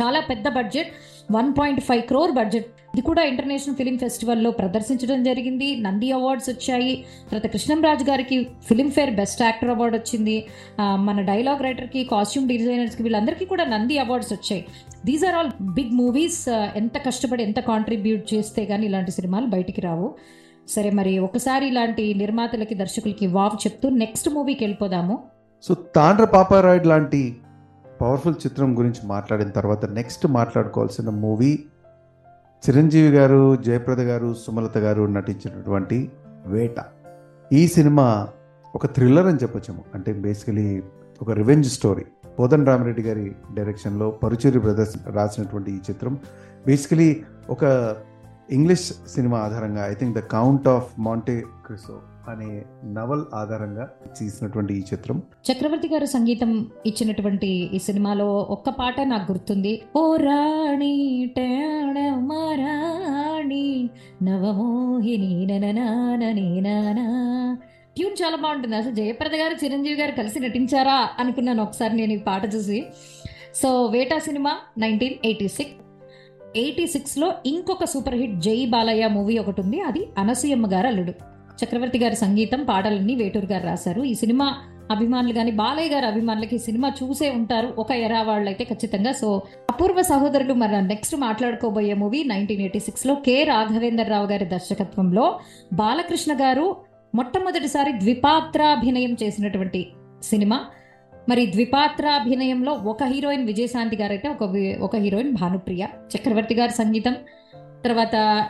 చాలా 0.00 0.20
పెద్ద 0.28 0.46
budget 0.58 0.88
one 1.32 1.50
point 1.58 1.80
five 1.88 2.02
crore 2.02 2.32
budget. 2.38 2.68
ఇది 2.94 3.02
కూడా 3.08 3.22
ఇంటర్నేషనల్ 3.32 3.76
ఫిలిం 3.76 3.96
ఫెస్టివల్లో 3.98 4.50
ప్రదర్శించడం 4.60 5.20
జరిగింది. 5.22 5.68
నంది 5.86 6.08
అవార్డ్స్ 6.12 6.48
వచ్చాయి. 6.50 6.94
తర్వాత 7.28 7.46
కృష్ణంరాజు 7.52 8.04
గారికి 8.10 8.38
ఫిలింఫేర్ 8.68 9.12
బెస్ట్ 9.20 9.42
యాక్టర్ 9.42 9.70
అవార్డు 9.74 9.96
వచ్చింది. 10.00 10.36
మన 11.08 11.20
డైలాగ్ 11.32 11.62
రైటర్కి 11.66 12.02
కాస్ట్యూమ్ 12.12 12.48
డిజైనర్స్కి 12.48 13.02
వీళ్ళందరికీ 13.02 13.44
కూడా 13.52 13.64
నంది 13.74 13.96
అవార్డ్స్ 14.04 14.32
వచ్చాయి. 14.32 14.64
These 15.04 15.24
are 15.24 15.34
all 15.34 15.50
big 15.74 15.90
movies 15.92 16.48
ఎంత 16.48 16.96
కష్టపడి 17.06 17.42
ఎంత 17.42 17.60
కాంట్రిబ్యూట్ 17.60 18.34
చేస్తే 18.34 18.64
కానీ 18.64 18.86
ఇలాంటి 18.86 19.10
సినిమాలు 19.10 19.46
బయటికి 19.46 19.80
రావు. 19.80 20.14
సరే 20.68 20.90
మరి 20.90 21.18
ఒకసారి 21.18 21.66
ఇలాంటి 21.66 22.14
నిర్మాతలకి 22.14 22.74
దర్శకులకి 22.74 23.26
వావ్ 23.26 23.66
చెప్తూ 23.66 23.88
నెక్స్ట్ 23.88 24.28
మూవీకి 24.28 24.64
వెళ్ళిపోదాము. 24.64 25.22
సో 25.62 25.74
తాండ్ర 25.74 26.24
పాపారాయుడు 26.24 26.88
లాంటి 26.88 27.36
పవర్ఫుల్ 28.00 28.34
చిత్రం 28.46 28.78
గురించి 28.78 29.00
మాట్లాడిన 29.04 29.48
తర్వాత 29.48 29.84
నెక్స్ట్ 29.84 30.26
మాట్లాడుకోవాల్సిన 30.26 31.08
మూవీ 31.08 31.58
చిరంజీవి 32.64 33.16
గారు 33.16 33.56
జయప్రద 33.56 34.00
గారు 34.00 34.34
సుమలత 34.46 34.78
గారు 34.78 35.02
నటించినటువంటి 35.02 36.10
వేట. 36.46 36.84
ఈ 37.52 37.68
సినిమా 37.68 38.28
ఒక 38.74 38.86
థ్రిల్లర్ 38.86 39.26
అని 39.26 39.38
చెప్పొచ్చాము. 39.42 39.84
అంటే 39.94 40.12
బేసికలీ 40.12 40.82
ఒక 41.22 41.30
రివెంజ్ 41.30 41.66
స్టోరీ 41.66 42.04
బోధన్ 42.38 42.66
రామిరెడ్డి 42.66 43.02
గారి 43.02 43.26
డైరెక్షన్లో 43.54 44.06
పరుచూరి 44.22 44.58
బ్రదర్స్ 44.58 44.96
రాసినటువంటి 45.08 45.70
ఈ 45.70 45.80
చిత్రం 45.90 46.14
బేసికలీ 46.66 47.10
ఒక 47.50 47.64
ఇంగ్లీష్ 48.50 48.88
సినిమా 49.08 49.36
ఆధారంగా 49.38 49.82
I 49.86 49.94
think 49.94 50.16
the 50.18 50.22
count 50.30 50.66
of 50.68 50.88
Monte 50.98 51.36
Cristo 51.66 51.96
అనే 52.28 52.48
నవల్ 52.92 53.24
ఆధారంగా 53.34 53.84
తీసినటువంటి 54.18 54.72
ఈ 54.74 54.82
చిత్రం 54.92 55.16
చక్రవర్తి 55.48 55.88
గారు 55.88 56.06
సంగీతం 56.06 56.50
ఇచ్చినటువంటి 56.86 57.50
ఈ 57.74 57.78
సినిమాలో 57.78 58.28
ఒక్క 58.50 58.70
పాట 58.70 58.96
నాకు 59.04 59.26
గుర్తుంది 59.32 59.72
ఓ 59.96 60.04
రాణి 60.16 60.94
టేణ 61.36 61.98
మరాణి 62.22 63.66
నవమోహిని 64.22 65.32
నీ 66.32 66.48
నానా 66.60 67.06
ట్యూన్ 67.96 68.22
చాలా 68.22 68.36
బాగుంటుంది. 68.36 68.76
అసలు 68.76 68.94
జయప్రద 68.94 69.34
గారు 69.34 69.64
చిరంజీవి 69.64 70.00
గారు 70.00 70.12
కలిసి 70.12 70.40
నటించారా 70.40 71.08
అనుకున్నాను 71.18 71.62
ఒకసారి 71.62 71.96
నేను 71.96 72.12
ఈ 72.12 72.16
పాట 72.16 72.54
చూసి. 72.54 72.84
So 73.54 73.86
Veta 73.86 74.18
cinema 74.18 74.56
nineteen 74.78 75.14
eighty 75.24 75.48
six. 75.48 75.74
Eighty 76.56 76.86
సిక్స్లో 76.86 77.34
ఇంకొక 77.46 77.84
సూపర్ 77.84 78.14
హిట్ 78.14 78.40
జై 78.40 78.66
బాలయ్య 78.66 79.06
మూవీ 79.06 79.38
ఒకటి 79.38 79.60
ఉంది. 79.60 79.80
అది 79.80 80.08
అనసూయమ్మ 80.18 80.72
గారు 80.72 80.86
అల్లుడు. 80.86 81.12
చక్రవర్తి 81.64 81.98
గారి 81.98 82.16
సంగీతం 82.16 82.64
పాటలన్నీ 82.64 83.14
వేటూరు 83.14 83.46
గారు 83.46 83.64
రాశారు. 83.64 84.02
ఈ 84.02 84.14
సినిమా 84.14 84.58
అభిమానులు 84.90 85.32
కానీ 85.32 85.50
బాలయ్య 85.50 85.90
గారి 85.90 86.06
అభిమానులకి 86.06 86.56
ఈ 86.56 86.58
సినిమా 86.58 86.92
చూసే 87.02 87.30
ఉంటారు. 87.30 87.74
ఒక 87.78 87.92
ఎరా 87.92 88.22
వాళ్ళు 88.22 88.48
అయితే 88.48 88.64
ఖచ్చితంగా. 88.64 89.12
సో 89.12 89.42
అపూర్వ 89.70 90.02
సహోదరులు 90.02 90.54
మన 90.54 90.80
నెక్స్ట్ 90.80 91.16
మాట్లాడుకోబోయే 91.16 91.94
మూవీ 91.94 92.24
నైన్టీన్ 92.24 92.60
ఎయిటీ 92.60 92.78
సిక్స్లో 92.78 93.14
కె 93.14 93.44
రాఘవేంద్రరావు 93.44 94.26
గారి 94.26 94.44
దర్శకత్వంలో. 94.44 95.40
బాలకృష్ణ 95.72 96.32
గారు 96.34 96.93
మొట్టమొదటిసారి 97.14 97.92
ద్విపాత్రాభినయం 97.92 99.16
చేసినటువంటి 99.22 99.92
సినిమా. 100.22 100.60
మరి 101.28 101.52
ద్విపాత్రాభినయంలో 101.52 102.72
ఒక 102.72 103.04
హీరోయిన్ 103.04 103.46
విజయశాంతి 103.46 103.96
గారు 103.96 104.12
అయితే 104.12 104.28
ఒక 104.28 104.42
ఒక 104.82 104.96
హీరోయిన్ 104.96 105.32
భానుప్రియ 105.32 105.86
చక్రవర్తి 106.16 106.54
గారి 106.54 106.72
సంగీతం. 106.72 107.16
తర్వాత 107.84 108.46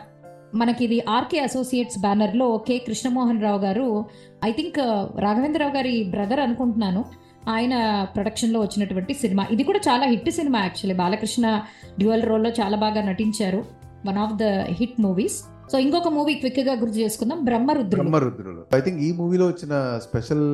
మనకి 0.55 0.83
ఇది 0.83 1.05
ఆర్కే 1.09 1.39
అసోసియేట్స్ 1.39 1.99
బ్యానర్లో 1.99 2.57
K 2.57 2.77
Krishnamohan 2.77 3.43
Rao 3.43 3.59
garu 3.59 4.05
I 4.45 4.51
think 4.51 4.79
Raghavendra Rao 5.19 5.75
గారి 5.75 6.03
బ్రదర్ 6.03 6.39
అనుకుంటున్నాను. 6.39 7.05
ఆయన 7.49 8.03
ప్రొడక్షన్లో 8.15 8.59
వచ్చినటువంటి 8.59 9.13
సినిమా. 9.13 9.47
ఇది 9.51 9.63
కూడా 9.63 9.79
చాలా 9.79 10.05
hit 10.05 10.29
cinema 10.29 10.59
actually. 10.59 10.93
Balakrishna 10.93 11.61
dual 11.97 12.23
రోల్లో 12.23 12.49
చాలా 12.49 12.77
బాగా 12.77 13.01
నటించారు. 13.01 13.65
One 14.05 14.17
of 14.17 14.33
the 14.33 14.43
hit 14.43 15.01
movies. 15.01 15.54
So 15.71 15.79
ఇంకొక 15.79 16.07
మూవీ 16.07 16.33
క్విక్గా 16.33 16.73
గుర్తు 16.73 16.97
చేసుకుందాం 16.97 17.45
బ్రహ్మరుద్రుడు 17.45 17.95
బ్రహ్మరుద్రుడు 17.95 18.61
ఐ 18.75 18.81
థింక్ 18.81 19.01
ఈ 19.01 19.11
మూవీలో 19.11 19.47
వచ్చిన 19.47 19.73
స్పెషల్ 20.03 20.45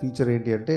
ఫీచర్ 0.00 0.28
ఏంటి 0.28 0.52
అంటే 0.52 0.76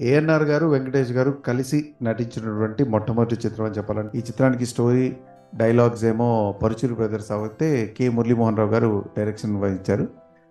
ఏఎన్ఆర్ 0.00 0.42
గారు 0.42 0.66
వెంకటేష్ 0.66 1.12
గారు 1.12 1.30
కలిసి 1.46 1.78
నటించినటువంటి 2.02 2.84
మొట్టమొదటి 2.84 3.46
చిత్రం 3.46 3.64
అని 3.66 3.74
చెప్పాలంటే 3.74 4.18
ఈ 4.18 4.20
చిత్రానికి 4.20 4.66
స్టోరీ 4.66 5.06
డైలాగ్స్ 5.54 6.04
ఏమో 6.04 6.28
పరుచూరు 6.62 6.94
బ్రదర్స్ 6.94 7.32
అవుతే 7.32 7.68
కె 7.96 8.08
మురళీమోహన్ 8.08 8.56
రావు 8.56 8.70
గారు 8.70 9.04
డైరెక్షన్ 9.16 9.56
వహించారు. 9.56 10.04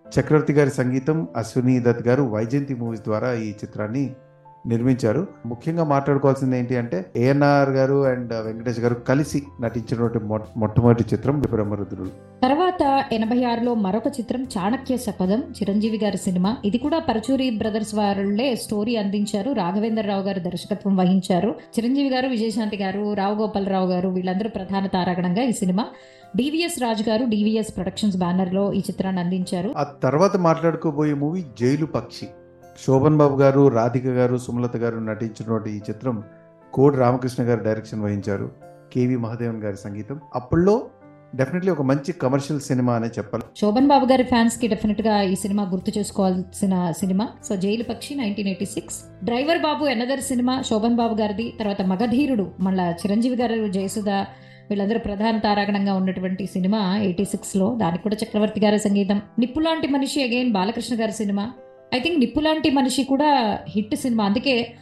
చక్రవర్తి 0.05 0.53
గారి 0.53 0.69
సంగీతం 0.71 1.27
అశ్విని 1.35 1.79
దత్ 1.79 2.07
గారు 2.07 2.23
వైజయంతి 2.33 2.73
మూవీస్ 2.75 3.03
ద్వారా 3.03 3.33
ఈ 3.33 3.49
చిత్రాన్ని 3.63 4.03
నిర్మించారు. 4.67 5.27
ముఖ్యంగా 5.45 5.83
మాట్లాడుకోవాల్సింది 5.83 6.59
ఏంటి 6.59 6.77
అంటే 6.77 7.05
ఏఎన్ఆర్ 7.15 7.69
గారు 7.69 8.05
అండ్ 8.05 8.33
వెంకటేష్ 8.33 8.79
గారు 8.79 8.93
కలిసి 8.93 9.43
నటించినటువంటి 9.61 10.19
మొట్టమొదటి 10.57 11.05
చిత్రం 11.13 11.39
బ్రహ్మరుద్రులు 11.39 12.09
తర్వాత 12.43 13.05
ఎనభై 13.11 13.43
ఆరులో 13.43 13.73
మరొక 13.73 14.07
చిత్రం 14.07 14.47
చాణక్య 14.57 14.97
శపథం 14.97 15.39
చిరంజీవి 15.39 15.99
గారి 16.03 16.17
సినిమా. 16.17 16.57
ఇది 16.65 16.77
కూడా 16.77 16.99
పరచూరి 16.99 17.49
బ్రదర్స్ 17.49 17.95
వారులే 17.95 18.55
స్టోరీ 18.55 18.95
అందించారు. 18.95 19.51
రాఘవేంద్ర 19.51 20.07
రావు 20.07 20.21
గారు 20.21 20.39
దర్శకత్వం 20.39 20.95
వహించారు. 20.95 21.55
చిరంజీవి 21.79 22.09
గారు 22.09 22.27
విజయశాంతి 22.27 22.77
గారు 22.77 23.13
రావు 23.13 23.35
గోపాల్ 23.35 23.67
రావు 23.67 23.89
గారు 23.89 24.09
వీళ్ళందరూ 24.09 24.49
ప్రధాన 24.49 24.87
తారాగణంగా 24.87 25.43
ఈ 25.43 25.51
సినిమా. 25.51 25.85
డివిఎస్ 26.35 26.81
రాజు 26.81 27.09
గారు 27.09 27.25
డివిఎస్ 27.25 27.75
ప్రొడక్షన్స్ 27.75 28.17
బ్యానర్లో 28.17 28.73
ఈ 28.73 28.79
చిత్రాన్ని 28.79 29.21
అందించారు. 29.21 29.73
ఆ 29.77 29.83
తర్వాత 29.83 30.37
మాట్లాడుకోబోయే 30.37 31.13
మూవీ 31.13 31.43
జైలు 31.59 31.85
పక్షి. 31.85 32.27
శోభన్ 32.79 33.17
బాబు 33.17 33.35
గారు 33.35 33.67
రాధిక 33.67 34.07
గారు 34.07 34.37
సుమలత 34.37 34.77
గారు 34.77 34.99
నటించినటువంటి 34.99 35.71
ఈ 35.71 35.77
చిత్రం 35.77 36.23
కోడి 36.73 36.97
రామకృష్ణ 36.97 37.43
గారు 37.43 37.63
డైరెక్షన్ 37.63 38.01
వహించారు. 38.01 38.51
కేవి 38.93 39.17
మహాదేవన్ 39.17 39.63
గారి 39.63 39.75
సంగీతం. 39.75 40.19
అప్పుల్లో 40.35 40.87
డెఫినెట్లీ 41.35 41.71
ఒక 41.71 41.81
మంచి 41.81 42.11
కమర్షియల్ 42.11 42.61
సినిమా 42.61 42.93
అనే 42.93 43.07
చెప్పాలి. 43.07 43.43
శోభన్ 43.59 43.87
బాబు 43.87 44.05
గారి 44.05 44.23
ఫ్యాన్స్కి 44.23 44.67
డెఫినెట్గా 44.67 45.21
ఈ 45.21 45.35
సినిమా 45.35 45.63
గుర్తు 45.63 45.91
చేసుకోవాల్సిన 45.97 46.91
cinema. 46.91 47.27
So 47.49 47.55
Jailu 47.55 47.83
Pakshi 47.83 48.15
nineteen 48.15 48.47
eighty 48.47 48.65
six. 48.65 49.03
Driver 49.23 49.57
Babu 49.57 49.85
another 49.85 50.19
cinema 50.19 50.61
Shobhan 50.61 50.95
Babu 50.95 51.15
గారిది. 51.15 51.53
తర్వాత 51.59 51.81
మగధీరుడు 51.81 52.51
మళ్ళా 52.59 52.91
చిరంజీవి 52.91 53.35
గారు 53.35 53.67
జయసుధ 53.67 54.09
వీళ్ళందరూ 54.69 54.99
ప్రధాన 54.99 55.37
తారాగణంగా 55.37 55.93
ఉన్నటువంటి 55.93 56.45
సినిమా 56.45 56.97
ఎయిటీ 56.97 57.25
సిక్స్లో. 57.25 57.77
దానికి 57.81 58.03
కూడా 58.03 58.15
చక్రవర్తి 58.23 58.61
గారి 58.61 58.79
సంగీతం. 58.79 59.21
నిప్పు 59.39 59.59
లాంటి 59.59 59.87
మనిషి 59.87 60.23
అగైన్ 60.23 60.51
బాలకృష్ణ 60.51 61.01
గారి 61.01 61.11
సినిమా. 61.11 61.51
ఐ 61.95 61.99
థింక్ 61.99 62.19
నిప్పు 62.19 62.39
లాంటి 62.39 62.69
మనిషి 62.69 63.03
కూడా 63.03 63.59
హిట్ 63.69 63.95
సినిమా. 63.95 64.25
అందుకే 64.25 64.73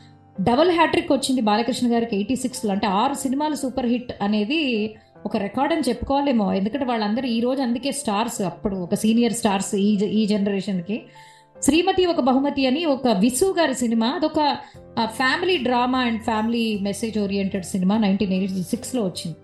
డబుల్ 0.41 0.71
హ్యాట్రిక్ 0.71 1.11
వచ్చింది 1.11 1.41
బాలకృష్ణ 1.41 1.93
గారికి 1.93 2.15
ఎయిటీ 2.15 2.35
సిక్స్లో 2.35 2.71
అంటే 2.71 2.87
ఆరు 2.87 3.13
సినిమాలు 3.13 3.55
సూపర్ 3.55 3.85
హిట్ 3.85 4.13
అనేది 4.21 4.93
ఒక 5.25 5.37
రికార్డ్ 5.37 5.73
అని 5.73 5.81
చెప్పుకోవాలేమో. 5.89 6.53
ఎందుకంటే 6.53 6.85
వాళ్ళందరూ 6.85 7.27
ఈ 7.27 7.39
రోజు 7.39 7.61
అందుకే 7.61 7.91
స్టార్స్ 7.91 8.41
అప్పుడు 8.41 8.75
ఒక 8.75 8.95
సీనియర్ 8.95 9.33
స్టార్స్ 9.33 9.75
ఈ 9.75 9.97
జ- 9.97 10.03
ఈ 10.03 10.25
జనరేషన్కి 10.25 11.01
శ్రీమతి 11.63 12.05
ఒక 12.05 12.19
బహుమతి 12.19 12.67
అని 12.67 12.85
ఒక 12.85 13.07
విసు 13.07 13.55
గారి 13.59 13.75
సినిమా. 13.75 14.07
అదొక 14.07 14.57
family 15.05 15.57
drama 15.57 15.99
and 15.99 16.23
family 16.23 16.79
message 16.81 17.19
oriented 17.19 17.65
cinema 17.65 17.97
nineteen 17.97 18.33
eighty 18.33 18.63
సిక్స్లో 18.63 19.03
వచ్చింది. 19.03 19.37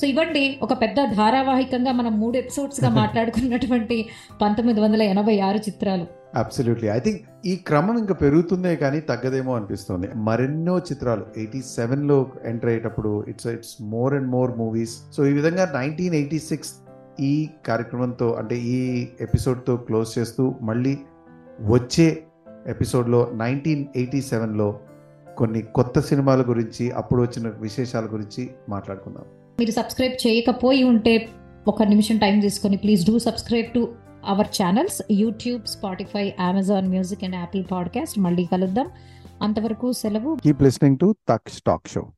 సో 0.00 0.06
ఇవ్వండి 0.06 0.58
ఒక 0.62 0.80
పెద్ద 0.80 0.96
ధారావాహికంగా 1.04 1.92
మనం 1.92 2.20
మూడు 2.20 2.36
ఎపిసోడ్స్గా 2.36 2.90
మాట్లాడుకున్నటువంటి 3.00 4.06
పంతొమ్మిది 4.42 4.80
వందల 4.80 5.02
ఎనభై 5.02 5.40
ఆరు 5.40 5.58
చిత్రాలు. 5.58 6.23
అబ్సల్యూట్లీ 6.36 6.88
ఐ 6.88 6.98
థింక్ 6.98 7.22
ఈ 7.46 7.56
క్రమం 7.56 7.98
ఇంకా 7.98 8.14
పెరుగుతుందే 8.14 8.76
కానీ 8.76 9.00
తగ్గదేమో 9.00 9.56
అనిపిస్తుంది. 9.56 10.08
మరెన్నో 10.14 10.78
చిత్రాలు 10.78 11.24
ఎయిటీ 11.36 11.62
సెవెన్లో 11.62 12.26
ఎంటర్ 12.44 12.70
అయ్యేటప్పుడు 12.70 13.24
it's 13.28 13.46
it's 13.46 13.76
more 13.80 14.14
and 14.14 14.28
more 14.28 14.58
movies 14.58 14.94
so 15.12 15.26
ఈ 15.26 15.32
విధంగా 15.32 15.72
నైన్టీన్ 15.74 16.14
ఎయిటీ 16.14 16.38
సిక్స్ 16.38 16.74
ఈ 17.20 17.48
కార్యక్రమంతో 17.66 18.32
అంటే 18.32 18.56
ఈ 18.56 19.08
ఎపిసోడ్తో 19.20 19.76
క్లోజ్ 19.76 20.18
చేస్తూ 20.18 20.54
మళ్ళీ 20.62 20.98
వచ్చే 21.60 22.22
ఎపిసోడ్లో 22.66 23.30
నైన్టీన్ 23.34 23.86
ఎయిటీ 23.96 24.22
సెవెన్లో 24.22 24.80
కొన్ని 25.36 25.62
కొత్త 25.62 26.00
సినిమాల 26.00 26.42
గురించి 26.42 26.90
అప్పుడు 26.90 27.22
వచ్చిన 27.22 27.52
విశేషాల 27.60 28.04
గురించి 28.12 28.50
మాట్లాడుకుందాం. 28.68 29.24
మీరు 29.58 29.70
సబ్స్క్రైబ్ 29.70 30.26
చేయకపోయి 30.26 30.84
ఉంటే 30.84 31.28
ఒక 31.68 31.82
నిమిషం 31.82 32.16
టైం 32.16 32.40
తీసుకొని 32.40 32.76
please 32.76 33.06
do 33.06 33.18
subscribe 33.18 33.74
to 33.74 33.88
our 34.26 34.46
channels 34.62 35.02
YouTube 35.10 35.66
Spotify 35.66 36.34
Amazon 36.40 36.88
music 36.88 37.24
and 37.24 37.36
Apple 37.36 37.64
podcast 37.70 38.18
మళ్ళీ 38.18 38.44
కలుద్దాం. 38.44 38.88
అంతవరకు 39.42 39.92
సెలవు. 39.92 40.36
Keep 40.44 40.62
listening 40.62 40.98
to 40.98 41.14
tak 41.28 41.50
talk 41.66 41.88
show 41.88 42.12